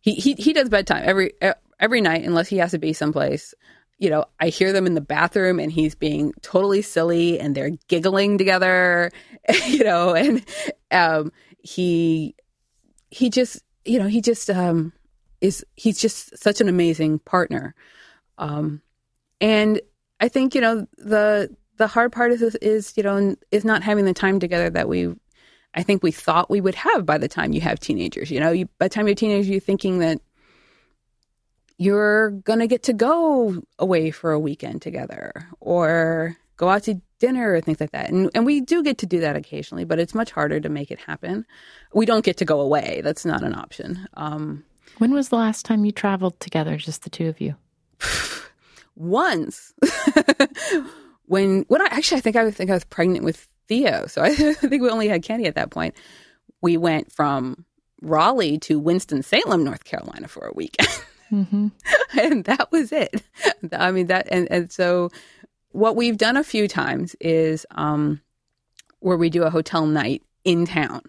He 0.01 0.15
he 0.15 0.35
he 0.35 0.53
does 0.53 0.69
bedtime 0.69 1.03
every 1.05 1.33
every 1.81 2.01
night 2.01 2.25
unless 2.25 2.49
he 2.49 2.59
has 2.59 2.73
to 2.73 2.79
be 2.79 2.93
someplace. 2.93 3.55
You 3.99 4.11
know, 4.11 4.27
I 4.39 4.49
hear 4.49 4.73
them 4.73 4.87
in 4.87 4.95
the 4.95 5.01
bathroom 5.01 5.59
and 5.59 5.73
he's 5.73 5.95
being 5.95 6.33
totally 6.41 6.83
silly 6.83 7.41
and 7.41 7.55
they're 7.55 7.77
giggling 7.89 8.39
together, 8.39 9.11
you 9.67 9.83
know, 9.83 10.15
and 10.15 10.45
um 10.91 11.33
he 11.59 12.35
he 13.11 13.31
just, 13.31 13.63
you 13.85 13.99
know, 13.99 14.09
he 14.09 14.21
just 14.21 14.51
um 14.51 14.93
is 15.41 15.65
he's 15.77 16.01
just 16.01 16.37
such 16.39 16.61
an 16.61 16.69
amazing 16.69 17.19
partner. 17.21 17.75
Um 18.39 18.83
and 19.41 19.81
I 20.21 20.29
think, 20.29 20.55
you 20.55 20.61
know, 20.61 20.87
the 20.97 21.55
the 21.77 21.87
hard 21.87 22.13
part 22.13 22.33
is 22.33 22.43
is 22.57 22.97
you 22.97 23.03
know 23.03 23.37
is 23.51 23.65
not 23.65 23.83
having 23.83 24.05
the 24.05 24.15
time 24.15 24.41
together 24.41 24.69
that 24.71 24.89
we 24.89 25.15
I 25.75 25.83
think 25.83 26.03
we 26.03 26.11
thought 26.11 26.51
we 26.51 26.61
would 26.61 26.75
have 26.75 27.07
by 27.07 27.19
the 27.19 27.29
time 27.29 27.53
you 27.53 27.61
have 27.61 27.79
teenagers. 27.79 28.31
You 28.31 28.41
know, 28.41 28.51
you, 28.51 28.67
by 28.79 28.87
the 28.87 28.95
time 28.95 29.07
you're 29.07 29.15
teenagers, 29.15 29.49
you're 29.49 29.61
thinking 29.61 30.01
that 30.01 30.21
you're 31.77 32.31
gonna 32.31 32.67
get 32.67 32.83
to 32.85 32.93
go 32.93 33.63
away 33.79 34.11
for 34.11 34.33
a 34.33 34.41
weekend 34.41 34.83
together 34.83 35.47
or 35.61 36.37
go 36.59 36.69
out 36.69 36.83
to 36.83 37.01
dinner 37.19 37.55
or 37.55 37.61
things 37.63 37.81
like 37.81 37.93
that. 37.93 38.11
And 38.11 38.31
and 38.35 38.45
we 38.45 38.61
do 38.61 38.83
get 38.83 38.99
to 38.99 39.07
do 39.07 39.21
that 39.21 39.37
occasionally, 39.37 39.85
but 39.85 39.99
it's 39.99 40.15
much 40.15 40.31
harder 40.31 40.61
to 40.61 40.69
make 40.69 40.91
it 40.91 40.99
happen. 40.99 41.47
We 41.95 42.05
don't 42.05 42.25
get 42.25 42.37
to 42.39 42.45
go 42.45 42.61
away. 42.61 43.01
That's 43.03 43.25
not 43.25 43.43
an 43.43 43.55
option. 43.55 44.07
Um, 44.15 44.65
when 44.99 45.13
was 45.13 45.31
the 45.31 45.37
last 45.37 45.65
time 45.65 45.85
you 45.85 45.93
traveled 45.93 46.39
together, 46.41 46.77
just 46.77 47.03
the 47.03 47.11
two 47.11 47.29
of 47.29 47.41
you? 47.41 47.57
Once. 48.97 49.73
when 51.27 51.65
when 51.69 51.81
I 51.81 51.87
actually 51.87 52.19
I 52.19 52.21
think 52.21 52.37
I 52.37 52.51
think 52.51 52.71
I 52.71 52.75
was 52.75 52.85
pregnant 52.85 53.25
with 53.25 53.49
Theo, 53.69 54.07
so 54.07 54.23
I 54.25 54.35
think 54.35 54.83
we 54.83 54.91
only 54.91 55.09
had 55.09 55.23
Kenny 55.23 55.47
at 55.47 55.55
that 55.55 55.71
point. 55.71 55.95
We 56.61 56.77
went 56.77 57.13
from 57.13 57.65
Raleigh 58.03 58.59
to 58.59 58.79
Winston 58.79 59.23
Salem, 59.23 59.65
North 59.65 59.85
Carolina, 59.85 60.27
for 60.27 60.47
a 60.47 60.53
weekend, 60.53 61.03
mm-hmm. 61.31 61.69
and 62.19 62.45
that 62.45 62.73
was 62.73 62.91
it. 62.93 63.23
I 63.73 63.93
mean 63.93 64.09
that, 64.09 64.27
and 64.31 64.51
and 64.51 64.73
so 64.73 65.11
what 65.73 65.97
we've 65.97 66.17
done 66.17 66.37
a 66.37 66.45
few 66.45 66.69
times 66.69 67.15
is 67.21 67.67
um, 67.73 68.21
where 69.01 69.17
we 69.17 69.31
do 69.31 69.43
a 69.45 69.51
hotel 69.51 69.87
night 69.87 70.23
in 70.45 70.67
town. 70.67 71.03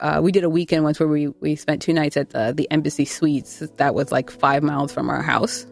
Uh, 0.00 0.20
we 0.22 0.32
did 0.32 0.44
a 0.44 0.50
weekend 0.50 0.84
once 0.84 0.98
where 0.98 1.08
we, 1.08 1.28
we 1.40 1.56
spent 1.56 1.80
two 1.80 1.92
nights 1.92 2.16
at 2.16 2.30
the, 2.30 2.52
the 2.54 2.70
Embassy 2.70 3.04
Suites. 3.04 3.60
That 3.76 3.94
was 3.94 4.10
like 4.12 4.30
five 4.30 4.62
miles 4.62 4.92
from 4.92 5.08
our 5.08 5.22
house. 5.22 5.66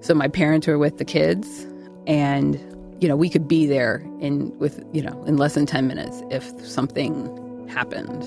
So 0.00 0.14
my 0.14 0.28
parents 0.28 0.66
were 0.66 0.78
with 0.78 0.98
the 0.98 1.04
kids, 1.04 1.66
and 2.06 2.54
you 3.00 3.08
know 3.08 3.16
we 3.16 3.28
could 3.28 3.48
be 3.48 3.66
there 3.66 3.96
in 4.20 4.56
with 4.58 4.82
you 4.92 5.02
know 5.02 5.24
in 5.24 5.36
less 5.36 5.54
than 5.54 5.66
ten 5.66 5.88
minutes 5.88 6.22
if 6.30 6.44
something 6.64 7.66
happened. 7.68 8.22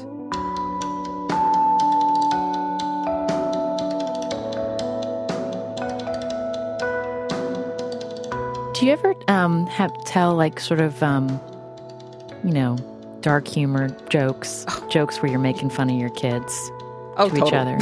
Do 8.82 8.88
you 8.88 8.94
ever 8.94 9.13
um, 9.28 9.67
have 9.67 9.94
tell 10.06 10.34
like 10.34 10.60
sort 10.60 10.82
of 10.82 11.04
um, 11.04 11.39
you 12.44 12.50
know 12.50 12.78
dark 13.20 13.48
humor 13.48 13.96
jokes, 14.10 14.65
jokes 14.89 15.22
where 15.22 15.30
you're 15.30 15.39
making 15.39 15.70
fun 15.70 15.91
of 15.91 15.98
your 15.98 16.10
kids 16.10 16.72
Oh, 17.15 17.30
to 17.30 17.46
each 17.46 17.54
other? 17.54 17.78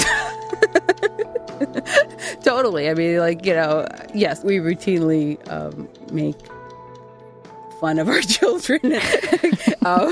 totally. 2.43 2.89
I 2.89 2.95
mean, 2.95 3.19
like 3.19 3.45
you 3.45 3.53
know, 3.53 3.87
yes, 4.13 4.43
we 4.43 4.57
routinely 4.57 5.39
um, 5.49 5.87
make 6.11 6.35
fun 7.79 7.97
of 7.97 8.09
our 8.09 8.19
children. 8.21 8.81
um, 9.85 10.11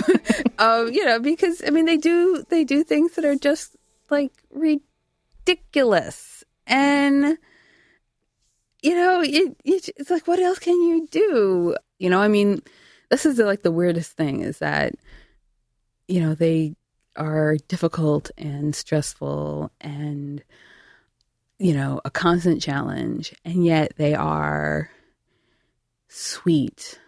um, 0.58 0.94
you 0.94 1.04
know, 1.04 1.20
because 1.20 1.62
I 1.68 1.70
mean, 1.70 1.84
they 1.84 1.98
do 1.98 2.46
they 2.48 2.64
do 2.64 2.86
things 2.86 3.16
that 3.16 3.26
are 3.26 3.36
just 3.36 3.76
like 4.10 4.32
ridiculous, 4.54 6.46
and 6.66 7.38
you 8.88 8.96
know, 8.96 9.22
it, 9.22 9.58
it, 9.66 9.90
it's 9.98 10.10
like, 10.10 10.28
what 10.28 10.40
else 10.40 10.60
can 10.60 10.82
you 10.82 11.08
do? 11.12 11.76
You 12.00 12.10
know, 12.10 12.22
I 12.22 12.30
mean, 12.30 12.62
this 13.10 13.26
is 13.26 13.38
like 13.38 13.64
the 13.64 13.72
weirdest 13.72 14.14
thing 14.14 14.42
is 14.42 14.60
that 14.60 14.94
you 16.08 16.22
know 16.22 16.34
they 16.34 16.74
are 17.16 17.58
difficult 17.68 18.32
and 18.38 18.76
stressful 18.76 19.72
and 19.82 20.44
you 21.60 21.74
know 21.74 22.00
a 22.06 22.12
constant 22.12 22.62
challenge 22.62 23.36
and 23.44 23.66
yet 23.66 23.94
they 23.98 24.14
are 24.14 24.90
sweet 26.08 27.00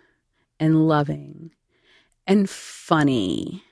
and 0.59 0.87
loving 0.87 1.51
and 2.27 2.49
funny 2.49 3.63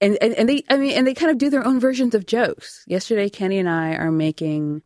and, 0.00 0.18
and 0.20 0.34
and 0.34 0.48
they 0.48 0.62
i 0.68 0.76
mean 0.76 0.92
and 0.92 1.06
they 1.06 1.14
kind 1.14 1.30
of 1.30 1.38
do 1.38 1.48
their 1.48 1.64
own 1.64 1.80
versions 1.80 2.14
of 2.14 2.26
jokes 2.26 2.84
yesterday 2.86 3.28
kenny 3.28 3.58
and 3.58 3.68
i 3.68 3.94
are 3.94 4.12
making 4.12 4.82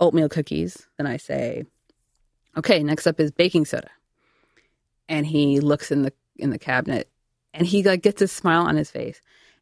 oatmeal 0.00 0.28
cookies 0.28 0.86
and 0.98 1.06
i 1.06 1.16
say 1.16 1.64
okay 2.56 2.82
next 2.82 3.06
up 3.06 3.20
is 3.20 3.30
baking 3.30 3.64
soda. 3.64 3.90
And 5.08 5.26
he 5.26 5.60
looks 5.60 5.90
in 5.90 6.02
the 6.02 6.12
in 6.36 6.50
the 6.50 6.58
cabinet 6.58 7.08
and 7.52 7.66
he 7.66 7.82
like 7.82 8.02
gets 8.02 8.22
a 8.22 8.28
smile 8.28 8.62
on 8.62 8.76
his 8.76 8.90
face 8.90 9.20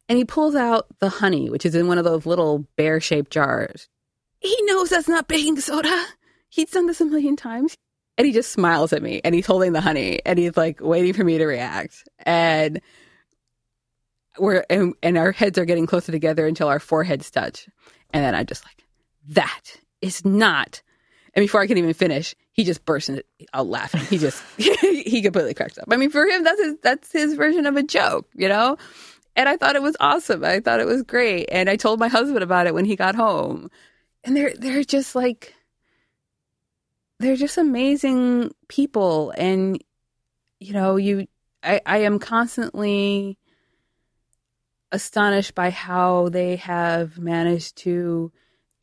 and 0.09 0.17
he 0.17 0.25
pulls 0.25 0.55
out 0.55 0.87
the 0.99 1.09
honey 1.09 1.49
which 1.49 1.65
is 1.65 1.75
in 1.75 1.87
one 1.87 1.97
of 1.97 2.05
those 2.05 2.25
little 2.25 2.65
bear 2.75 2.99
shaped 2.99 3.31
jars. 3.31 3.89
He 4.39 4.55
knows 4.61 4.89
that's 4.89 5.07
not 5.07 5.27
baking 5.27 5.59
soda. 5.59 6.05
He's 6.49 6.71
done 6.71 6.87
this 6.87 7.01
a 7.01 7.05
million 7.05 7.35
times. 7.35 7.77
And 8.17 8.27
he 8.27 8.33
just 8.33 8.51
smiles 8.51 8.93
at 8.93 9.01
me 9.01 9.21
and 9.23 9.33
he's 9.33 9.47
holding 9.47 9.73
the 9.73 9.81
honey 9.81 10.21
and 10.23 10.37
he's 10.37 10.55
like 10.55 10.79
waiting 10.81 11.13
for 11.13 11.23
me 11.23 11.39
to 11.39 11.45
react. 11.45 12.07
And 12.19 12.79
we're 14.37 14.63
and, 14.69 14.93
and 15.01 15.17
our 15.17 15.31
heads 15.31 15.57
are 15.57 15.65
getting 15.65 15.87
closer 15.87 16.11
together 16.11 16.45
until 16.45 16.67
our 16.67 16.79
foreheads 16.79 17.29
touch. 17.31 17.67
And 18.11 18.23
then 18.23 18.35
i'm 18.35 18.45
just 18.45 18.63
like 18.63 18.85
that 19.29 19.82
is 20.03 20.25
not. 20.25 20.81
And 21.33 21.43
before 21.43 21.61
i 21.61 21.67
can 21.67 21.77
even 21.77 21.93
finish 21.93 22.35
he 22.51 22.63
just 22.63 22.85
bursts 22.85 23.09
into, 23.09 23.23
out 23.53 23.65
laughing. 23.65 24.01
He 24.01 24.19
just 24.19 24.43
he 24.57 25.21
completely 25.21 25.55
cracks 25.55 25.77
up. 25.77 25.85
I 25.89 25.97
mean 25.97 26.11
for 26.11 26.25
him 26.25 26.43
that's 26.43 26.61
his 26.61 26.75
that's 26.83 27.11
his 27.11 27.33
version 27.33 27.65
of 27.65 27.75
a 27.75 27.83
joke 27.83 28.27
you 28.35 28.47
know? 28.47 28.77
And 29.35 29.49
i 29.49 29.57
thought 29.57 29.75
it 29.75 29.81
was 29.81 29.97
awesome. 29.99 30.43
I 30.43 30.59
thought 30.59 30.79
it 30.79 30.85
was 30.87 31.03
great. 31.03 31.47
And 31.51 31.69
i 31.69 31.75
told 31.75 31.99
my 31.99 32.07
husband 32.09 32.43
about 32.43 32.67
it 32.67 32.73
when 32.73 32.85
he 32.85 32.95
got 32.95 33.15
home. 33.15 33.71
And 34.23 34.37
they're 34.37 34.53
they're 34.55 34.83
just 34.83 35.15
like 35.15 35.53
they're 37.19 37.35
just 37.35 37.57
amazing 37.57 38.53
people. 38.67 39.33
And 39.37 39.81
you 40.59 40.73
know 40.73 40.95
you 40.95 41.27
i 41.63 41.81
i 41.85 41.97
am 41.99 42.19
constantly 42.19 43.37
astonished 44.91 45.55
by 45.55 45.71
how 45.71 46.29
they 46.29 46.55
have 46.55 47.17
managed 47.17 47.75
to 47.77 48.31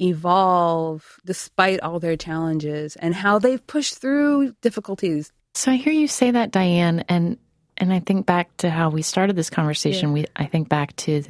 evolve 0.00 1.20
despite 1.24 1.80
all 1.80 2.00
their 2.00 2.16
challenges 2.16 2.96
and 2.96 3.14
how 3.14 3.38
they've 3.38 3.66
pushed 3.66 3.98
through 3.98 4.54
difficulties 4.62 5.32
So 5.54 5.72
I 5.72 5.76
hear 5.76 5.92
you 5.92 6.08
say 6.08 6.30
that, 6.30 6.52
Diane, 6.52 7.04
and 7.08 7.38
and 7.76 7.92
I 7.92 8.00
think 8.00 8.26
back 8.26 8.54
to 8.58 8.70
how 8.70 8.90
we 8.90 9.02
started 9.02 9.36
this 9.36 9.50
conversation. 9.50 10.10
Yeah. 10.10 10.14
We 10.14 10.26
I 10.36 10.46
think 10.46 10.68
back 10.68 10.94
to 10.96 11.22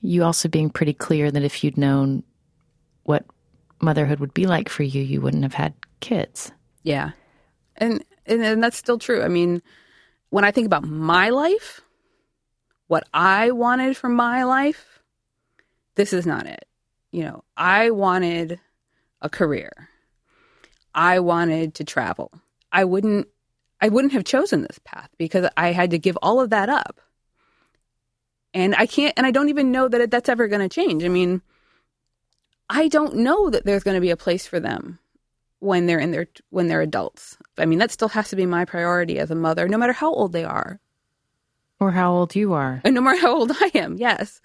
you 0.00 0.24
also 0.24 0.48
being 0.48 0.70
pretty 0.70 0.94
clear 0.94 1.30
that 1.30 1.42
if 1.42 1.62
you'd 1.62 1.76
known 1.78 2.24
what 3.04 3.24
motherhood 3.80 4.18
would 4.20 4.34
be 4.34 4.46
like 4.46 4.68
for 4.68 4.82
you, 4.82 5.02
you 5.02 5.20
wouldn't 5.20 5.44
have 5.44 5.54
had 5.54 5.74
kids. 6.00 6.50
Yeah. 6.82 7.12
And, 7.76 8.04
and 8.26 8.42
and 8.42 8.62
that's 8.62 8.76
still 8.76 8.98
true. 8.98 9.22
I 9.22 9.28
mean, 9.28 9.62
when 10.30 10.44
I 10.44 10.50
think 10.50 10.66
about 10.66 10.84
my 10.84 11.30
life, 11.30 11.80
what 12.88 13.06
I 13.14 13.52
wanted 13.52 13.96
from 13.96 14.16
my 14.16 14.44
life, 14.44 15.00
this 15.94 16.12
is 16.12 16.26
not 16.26 16.46
it. 16.46 16.64
You 17.12 17.24
know, 17.24 17.44
I 17.56 17.90
wanted 17.90 18.58
a 19.20 19.28
career. 19.28 19.70
I 20.94 21.20
wanted 21.20 21.74
to 21.76 21.84
travel. 21.84 22.32
I 22.72 22.84
wouldn't 22.84 23.28
I 23.80 23.88
wouldn't 23.88 24.12
have 24.12 24.24
chosen 24.24 24.62
this 24.62 24.78
path 24.84 25.10
because 25.18 25.48
I 25.56 25.72
had 25.72 25.90
to 25.90 25.98
give 25.98 26.16
all 26.22 26.40
of 26.40 26.50
that 26.50 26.68
up. 26.68 27.00
And 28.54 28.74
I 28.74 28.86
can't 28.86 29.14
and 29.16 29.26
I 29.26 29.30
don't 29.30 29.48
even 29.48 29.72
know 29.72 29.88
that 29.88 30.10
that's 30.10 30.28
ever 30.28 30.48
going 30.48 30.68
to 30.68 30.74
change. 30.74 31.04
I 31.04 31.08
mean, 31.08 31.42
I 32.68 32.88
don't 32.88 33.16
know 33.16 33.50
that 33.50 33.64
there's 33.64 33.84
going 33.84 33.96
to 33.96 34.00
be 34.00 34.10
a 34.10 34.16
place 34.16 34.46
for 34.46 34.60
them 34.60 34.98
when 35.58 35.86
they're 35.86 35.98
in 35.98 36.10
their 36.10 36.26
when 36.50 36.68
they're 36.68 36.80
adults. 36.80 37.36
I 37.58 37.66
mean, 37.66 37.78
that 37.78 37.90
still 37.90 38.08
has 38.08 38.30
to 38.30 38.36
be 38.36 38.46
my 38.46 38.64
priority 38.64 39.18
as 39.18 39.30
a 39.30 39.34
mother, 39.34 39.68
no 39.68 39.78
matter 39.78 39.92
how 39.92 40.12
old 40.12 40.32
they 40.32 40.44
are, 40.44 40.80
Or 41.82 41.90
how 41.90 42.12
old 42.12 42.34
you 42.36 42.52
are. 42.52 42.80
and 42.84 42.94
no 42.94 43.00
matter 43.00 43.20
how 43.20 43.34
old 43.36 43.50
I 43.52 43.70
am. 43.74 43.96
Yes, 43.96 44.40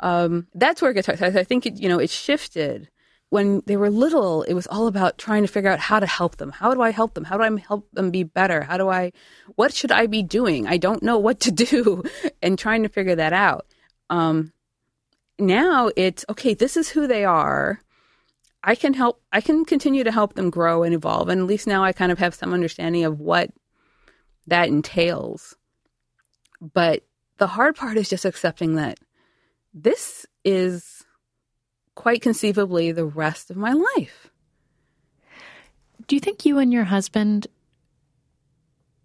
um, 0.00 0.46
that's 0.54 0.80
where 0.80 0.90
it 0.90 0.94
gets 0.94 1.06
hard. 1.08 1.22
I 1.22 1.40
I 1.40 1.44
think 1.44 1.66
it, 1.66 1.80
you 1.80 1.88
know 1.88 1.98
it 1.98 2.10
shifted 2.10 2.88
when 3.30 3.62
they 3.66 3.76
were 3.76 3.90
little. 3.90 4.42
It 4.42 4.54
was 4.54 4.68
all 4.68 4.86
about 4.86 5.18
trying 5.18 5.42
to 5.42 5.48
figure 5.48 5.70
out 5.70 5.80
how 5.80 5.98
to 5.98 6.06
help 6.06 6.36
them. 6.36 6.52
How 6.52 6.72
do 6.74 6.80
I 6.82 6.90
help 6.90 7.14
them? 7.14 7.24
How 7.24 7.36
do 7.36 7.42
I 7.42 7.58
help 7.58 7.90
them 7.92 8.10
be 8.10 8.22
better? 8.22 8.62
How 8.62 8.76
do 8.76 8.88
I? 8.88 9.12
What 9.56 9.74
should 9.74 9.90
I 9.90 10.06
be 10.06 10.22
doing? 10.22 10.66
I 10.68 10.76
don't 10.76 11.02
know 11.02 11.18
what 11.18 11.40
to 11.40 11.50
do, 11.66 12.04
and 12.40 12.58
trying 12.58 12.84
to 12.84 12.88
figure 12.88 13.16
that 13.16 13.32
out. 13.32 13.66
Um, 14.10 14.52
now 15.38 15.90
it's 15.96 16.24
okay. 16.28 16.54
This 16.54 16.76
is 16.76 16.88
who 16.90 17.06
they 17.06 17.24
are. 17.24 17.80
I 18.62 18.74
can 18.74 18.94
help. 18.94 19.20
I 19.32 19.40
can 19.40 19.64
continue 19.64 20.04
to 20.04 20.12
help 20.12 20.34
them 20.34 20.50
grow 20.50 20.82
and 20.84 20.94
evolve, 20.94 21.28
and 21.28 21.40
at 21.40 21.46
least 21.46 21.66
now 21.66 21.84
I 21.84 21.92
kind 21.92 22.12
of 22.12 22.18
have 22.18 22.34
some 22.34 22.54
understanding 22.54 23.04
of 23.04 23.18
what 23.18 23.50
that 24.46 24.68
entails. 24.68 25.56
But 26.60 27.04
the 27.38 27.46
hard 27.46 27.76
part 27.76 27.96
is 27.96 28.08
just 28.08 28.24
accepting 28.24 28.76
that 28.76 28.98
this 29.74 30.26
is 30.44 31.04
quite 31.94 32.22
conceivably 32.22 32.92
the 32.92 33.04
rest 33.04 33.50
of 33.50 33.56
my 33.56 33.72
life. 33.72 34.30
Do 36.06 36.16
you 36.16 36.20
think 36.20 36.44
you 36.46 36.58
and 36.58 36.72
your 36.72 36.84
husband 36.84 37.46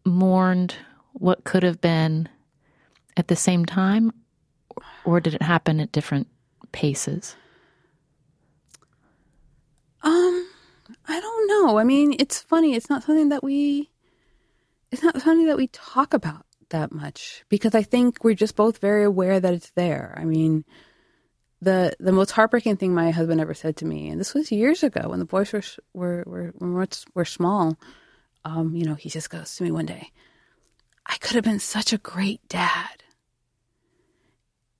mourned 0.05 0.75
what 1.13 1.43
could 1.43 1.63
have 1.63 1.81
been 1.81 2.29
at 3.17 3.27
the 3.27 3.35
same 3.35 3.65
time, 3.65 4.13
or 5.03 5.19
did 5.19 5.33
it 5.33 5.41
happen 5.41 5.79
at 5.79 5.91
different 5.91 6.27
paces? 6.71 7.35
Um, 10.03 10.47
I 11.07 11.19
don't 11.19 11.47
know. 11.47 11.77
I 11.77 11.83
mean, 11.83 12.15
it's 12.17 12.39
funny. 12.39 12.75
It's 12.75 12.89
not 12.89 13.03
something 13.03 13.29
that 13.29 13.43
we. 13.43 13.89
It's 14.91 15.03
not 15.03 15.21
something 15.21 15.47
that 15.47 15.57
we 15.57 15.67
talk 15.67 16.13
about 16.13 16.45
that 16.71 16.91
much 16.91 17.43
because 17.49 17.75
I 17.75 17.84
think 17.84 18.23
we're 18.23 18.36
just 18.36 18.55
both 18.55 18.79
very 18.79 19.03
aware 19.03 19.39
that 19.39 19.53
it's 19.53 19.71
there. 19.71 20.13
I 20.17 20.25
mean, 20.25 20.65
the 21.62 21.95
the 21.99 22.12
most 22.12 22.31
heartbreaking 22.31 22.77
thing 22.77 22.93
my 22.93 23.12
husband 23.12 23.39
ever 23.39 23.53
said 23.53 23.77
to 23.77 23.86
me, 23.86 24.10
and 24.10 24.19
this 24.19 24.34
was 24.34 24.51
years 24.51 24.84
ago 24.84 25.10
when 25.10 25.19
the 25.19 25.25
boys 25.25 25.53
were 25.53 25.63
were 25.93 26.23
were 26.25 26.53
were, 26.60 26.88
were 27.13 27.25
small. 27.25 27.77
Um, 28.43 28.75
you 28.75 28.86
know, 28.86 28.95
he 28.95 29.10
just 29.10 29.29
goes 29.29 29.55
to 29.55 29.63
me 29.63 29.71
one 29.71 29.86
day, 29.86 30.12
"I 31.05 31.17
could 31.17 31.36
have 31.36 31.43
been 31.43 31.60
such 31.60 31.93
a 31.93 31.97
great 31.97 32.41
dad." 32.49 33.03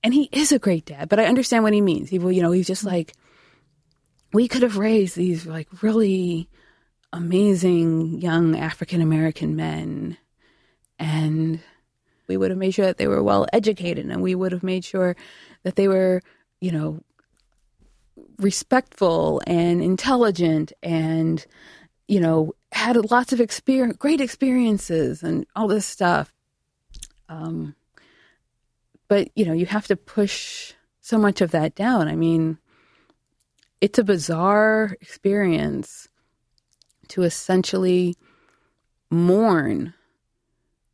And 0.04 0.16
he 0.16 0.30
is 0.32 0.52
a 0.52 0.58
great 0.58 0.86
dad, 0.86 1.10
but 1.10 1.20
I 1.20 1.26
understand 1.26 1.64
what 1.64 1.74
he 1.74 1.82
means. 1.82 2.10
He 2.10 2.18
will, 2.18 2.32
you 2.32 2.42
know, 2.42 2.52
he's 2.52 2.66
just 2.66 2.84
like, 2.84 3.14
we 4.34 4.48
could 4.48 4.64
have 4.64 4.80
raised 4.80 5.16
these 5.16 5.46
like 5.46 5.84
really 5.84 6.50
amazing 7.14 8.20
young 8.20 8.58
African 8.58 9.02
American 9.02 9.56
men 9.56 10.18
and 10.98 11.60
we 12.32 12.38
would 12.38 12.52
have 12.52 12.60
made 12.60 12.74
sure 12.74 12.86
that 12.88 12.98
they 12.98 13.08
were 13.08 13.24
well 13.24 13.46
educated 13.54 14.06
and 14.06 14.24
we 14.24 14.36
would 14.36 14.54
have 14.54 14.64
made 14.64 14.86
sure 14.86 15.16
that 15.64 15.76
they 15.76 15.88
were, 15.90 16.22
you 16.62 16.72
know, 16.72 17.02
respectful 18.40 19.42
and 19.48 19.84
intelligent 19.84 20.74
and 20.84 21.46
you 22.08 22.20
know 22.20 22.54
had 22.72 22.96
lots 23.12 23.34
of 23.34 23.42
experience 23.42 23.98
great 23.98 24.22
experiences 24.22 25.24
and 25.24 25.46
all 25.56 25.68
this 25.68 25.86
stuff 25.86 26.34
Um, 27.30 27.76
but 29.08 29.30
you 29.36 29.46
know, 29.46 29.54
you 29.54 29.66
have 29.68 29.88
to 29.88 29.96
push 29.98 30.74
so 31.02 31.18
much 31.18 31.42
of 31.42 31.52
that 31.52 31.76
down. 31.76 32.08
I 32.08 32.16
mean, 32.16 32.60
it's 33.82 34.00
a 34.00 34.04
bizarre 34.04 34.98
experience 35.02 36.10
to 37.10 37.24
essentially 37.24 38.16
mourn 39.10 39.94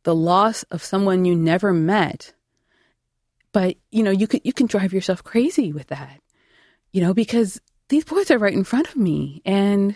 the 0.08 0.14
loss 0.14 0.62
of 0.70 0.82
someone 0.82 1.26
you 1.26 1.36
never 1.36 1.74
met. 1.74 2.32
But 3.52 3.76
you 3.90 4.02
know, 4.02 4.10
you 4.10 4.26
can 4.26 4.40
you 4.42 4.54
can 4.54 4.66
drive 4.66 4.94
yourself 4.94 5.22
crazy 5.22 5.70
with 5.70 5.88
that. 5.88 6.22
You 6.92 7.02
know, 7.02 7.12
because 7.12 7.60
these 7.90 8.06
boys 8.06 8.30
are 8.30 8.38
right 8.38 8.54
in 8.54 8.64
front 8.64 8.88
of 8.88 8.96
me 8.96 9.42
and 9.44 9.94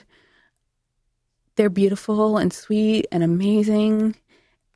they're 1.56 1.70
beautiful 1.70 2.36
and 2.36 2.52
sweet 2.52 3.06
and 3.10 3.22
amazing 3.22 4.14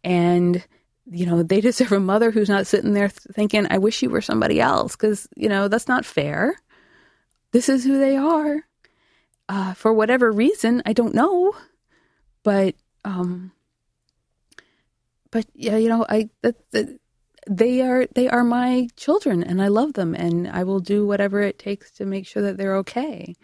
and 0.03 0.65
you 1.11 1.27
know 1.27 1.43
they 1.43 1.61
deserve 1.61 1.93
a 1.93 2.01
mother 2.01 2.31
who's 2.31 2.49
not 2.49 2.67
sitting 2.67 2.95
there 2.95 3.09
thinking 3.09 3.67
i 3.71 3.79
wish 3.79 4.03
you 4.03 4.11
were 4.11 4.21
somebody 4.21 4.61
else 4.61 4.95
because 4.95 5.27
you 5.37 5.49
know 5.49 5.69
that's 5.69 5.89
not 5.89 6.05
fair 6.05 6.55
this 7.53 7.69
is 7.69 7.85
who 7.85 7.99
they 7.99 8.17
are 8.17 8.67
uh, 9.49 9.73
for 9.73 9.93
whatever 9.93 10.31
reason 10.31 10.83
i 10.85 10.93
don't 10.93 11.15
know 11.15 11.53
but 12.43 12.75
um 13.05 13.53
but 15.31 15.47
yeah 15.55 15.77
you 15.77 15.89
know 15.89 16.05
i 16.09 16.29
that, 16.43 16.57
that 16.73 16.99
they 17.47 17.81
are 17.81 18.07
they 18.15 18.29
are 18.29 18.45
my 18.45 18.89
children 18.97 19.43
and 19.43 19.63
I 19.63 19.69
love 19.69 19.93
them 19.95 20.15
and 20.15 20.49
I 20.49 20.65
will 20.65 20.81
do 20.81 21.07
whatever 21.07 21.41
it 21.41 21.59
takes 21.59 21.91
to 21.93 22.05
make 22.05 22.27
sure 22.27 22.43
that 22.43 22.57
they're 22.57 22.77
okay. 22.79 23.35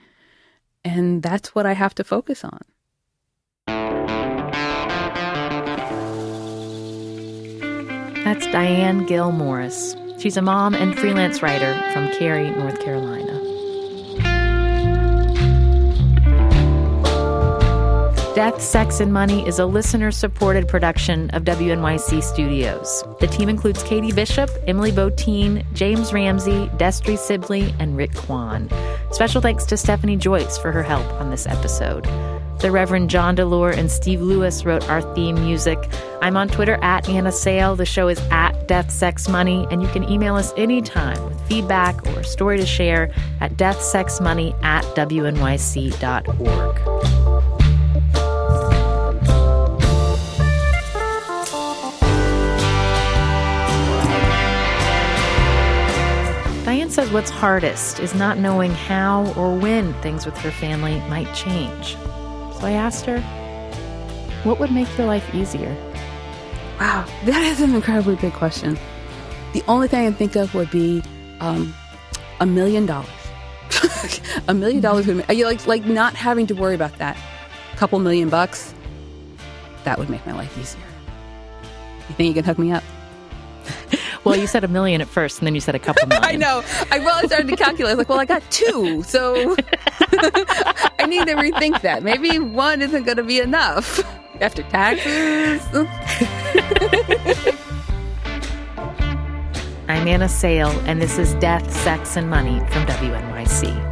And 0.84 1.22
that's 1.22 1.54
what 1.54 1.66
I 1.66 1.74
have 1.74 1.94
to 1.96 2.04
focus 2.04 2.44
on. 2.44 2.60
That's 8.24 8.46
Diane 8.46 9.06
Gill 9.06 9.30
Morris. 9.30 9.96
She's 10.18 10.36
a 10.36 10.42
mom 10.42 10.74
and 10.74 10.98
freelance 10.98 11.42
writer 11.42 11.74
from 11.92 12.10
Cary, 12.12 12.50
North 12.50 12.80
Carolina. 12.80 13.51
Death, 18.34 18.62
Sex, 18.62 19.00
and 19.00 19.12
Money 19.12 19.46
is 19.46 19.58
a 19.58 19.66
listener 19.66 20.10
supported 20.10 20.66
production 20.66 21.28
of 21.30 21.44
WNYC 21.44 22.22
Studios. 22.22 23.04
The 23.20 23.26
team 23.26 23.50
includes 23.50 23.82
Katie 23.82 24.10
Bishop, 24.10 24.48
Emily 24.66 24.90
Botein, 24.90 25.66
James 25.74 26.14
Ramsey, 26.14 26.68
Destry 26.78 27.18
Sibley, 27.18 27.74
and 27.78 27.94
Rick 27.94 28.14
Kwan. 28.14 28.70
Special 29.10 29.42
thanks 29.42 29.66
to 29.66 29.76
Stephanie 29.76 30.16
Joyce 30.16 30.56
for 30.56 30.72
her 30.72 30.82
help 30.82 31.04
on 31.20 31.28
this 31.28 31.46
episode. 31.46 32.04
The 32.60 32.70
Reverend 32.70 33.10
John 33.10 33.36
DeLore 33.36 33.76
and 33.76 33.90
Steve 33.90 34.22
Lewis 34.22 34.64
wrote 34.64 34.88
our 34.88 35.02
theme 35.14 35.34
music. 35.34 35.78
I'm 36.22 36.38
on 36.38 36.48
Twitter 36.48 36.78
at 36.80 37.10
Anna 37.10 37.32
Sale. 37.32 37.76
The 37.76 37.84
show 37.84 38.08
is 38.08 38.18
at 38.30 38.66
Death, 38.66 38.90
Sex, 38.90 39.28
Money, 39.28 39.66
and 39.70 39.82
you 39.82 39.88
can 39.88 40.08
email 40.08 40.36
us 40.36 40.54
anytime 40.56 41.22
with 41.26 41.38
feedback 41.48 42.06
or 42.06 42.20
a 42.20 42.24
story 42.24 42.56
to 42.56 42.64
share 42.64 43.12
at 43.40 43.58
deathsexmoney 43.58 44.54
at 44.64 44.84
wnyc.org. 44.96 45.92
says 56.92 57.10
what's 57.10 57.30
hardest 57.30 58.00
is 58.00 58.14
not 58.14 58.36
knowing 58.36 58.70
how 58.70 59.24
or 59.32 59.56
when 59.56 59.94
things 60.02 60.26
with 60.26 60.36
her 60.36 60.50
family 60.50 61.00
might 61.08 61.32
change. 61.34 61.96
So 61.96 62.60
I 62.64 62.72
asked 62.72 63.06
her, 63.06 63.18
what 64.44 64.60
would 64.60 64.70
make 64.70 64.86
your 64.98 65.06
life 65.06 65.34
easier? 65.34 65.74
Wow, 66.78 67.06
that 67.24 67.42
is 67.44 67.62
an 67.62 67.74
incredibly 67.74 68.16
big 68.16 68.34
question. 68.34 68.78
The 69.54 69.62
only 69.68 69.88
thing 69.88 70.00
I 70.00 70.04
can 70.10 70.14
think 70.14 70.36
of 70.36 70.54
would 70.54 70.70
be 70.70 71.02
um, 71.40 71.72
a 72.40 72.46
million 72.46 72.84
dollars. 72.84 73.08
a 74.48 74.52
million 74.52 74.82
dollars 74.82 75.06
would 75.06 75.16
make, 75.16 75.28
like 75.28 75.66
like 75.66 75.86
not 75.86 76.14
having 76.14 76.46
to 76.48 76.54
worry 76.54 76.74
about 76.74 76.98
that. 76.98 77.16
A 77.72 77.76
couple 77.76 77.98
million 78.00 78.28
bucks, 78.28 78.74
that 79.84 79.98
would 79.98 80.10
make 80.10 80.26
my 80.26 80.32
life 80.32 80.58
easier. 80.58 80.82
You 82.10 82.14
think 82.16 82.28
you 82.28 82.34
can 82.34 82.44
hook 82.44 82.58
me 82.58 82.72
up? 82.72 82.84
Well, 84.24 84.36
you 84.36 84.46
said 84.46 84.62
a 84.62 84.68
million 84.68 85.00
at 85.00 85.08
first, 85.08 85.38
and 85.38 85.46
then 85.46 85.54
you 85.54 85.60
said 85.60 85.74
a 85.74 85.78
couple 85.78 86.06
million. 86.08 86.24
I 86.24 86.36
know. 86.36 86.62
I 86.90 86.98
well, 87.00 87.18
I 87.22 87.26
started 87.26 87.48
to 87.48 87.56
calculate. 87.56 87.92
I 87.92 87.94
was 87.94 87.98
like, 87.98 88.08
well, 88.08 88.20
I 88.20 88.24
got 88.24 88.42
two, 88.50 89.02
so 89.02 89.34
I 90.98 91.06
need 91.06 91.26
to 91.26 91.34
rethink 91.34 91.80
that. 91.82 92.02
Maybe 92.02 92.38
one 92.38 92.82
isn't 92.82 93.04
going 93.04 93.16
to 93.16 93.24
be 93.24 93.40
enough 93.40 94.00
after 94.40 94.62
taxes. 94.64 95.62
I'm 99.88 100.08
Anna 100.08 100.28
Sale, 100.28 100.70
and 100.86 101.02
this 101.02 101.18
is 101.18 101.34
Death, 101.34 101.70
Sex, 101.82 102.16
and 102.16 102.30
Money 102.30 102.60
from 102.70 102.86
WNYC. 102.86 103.91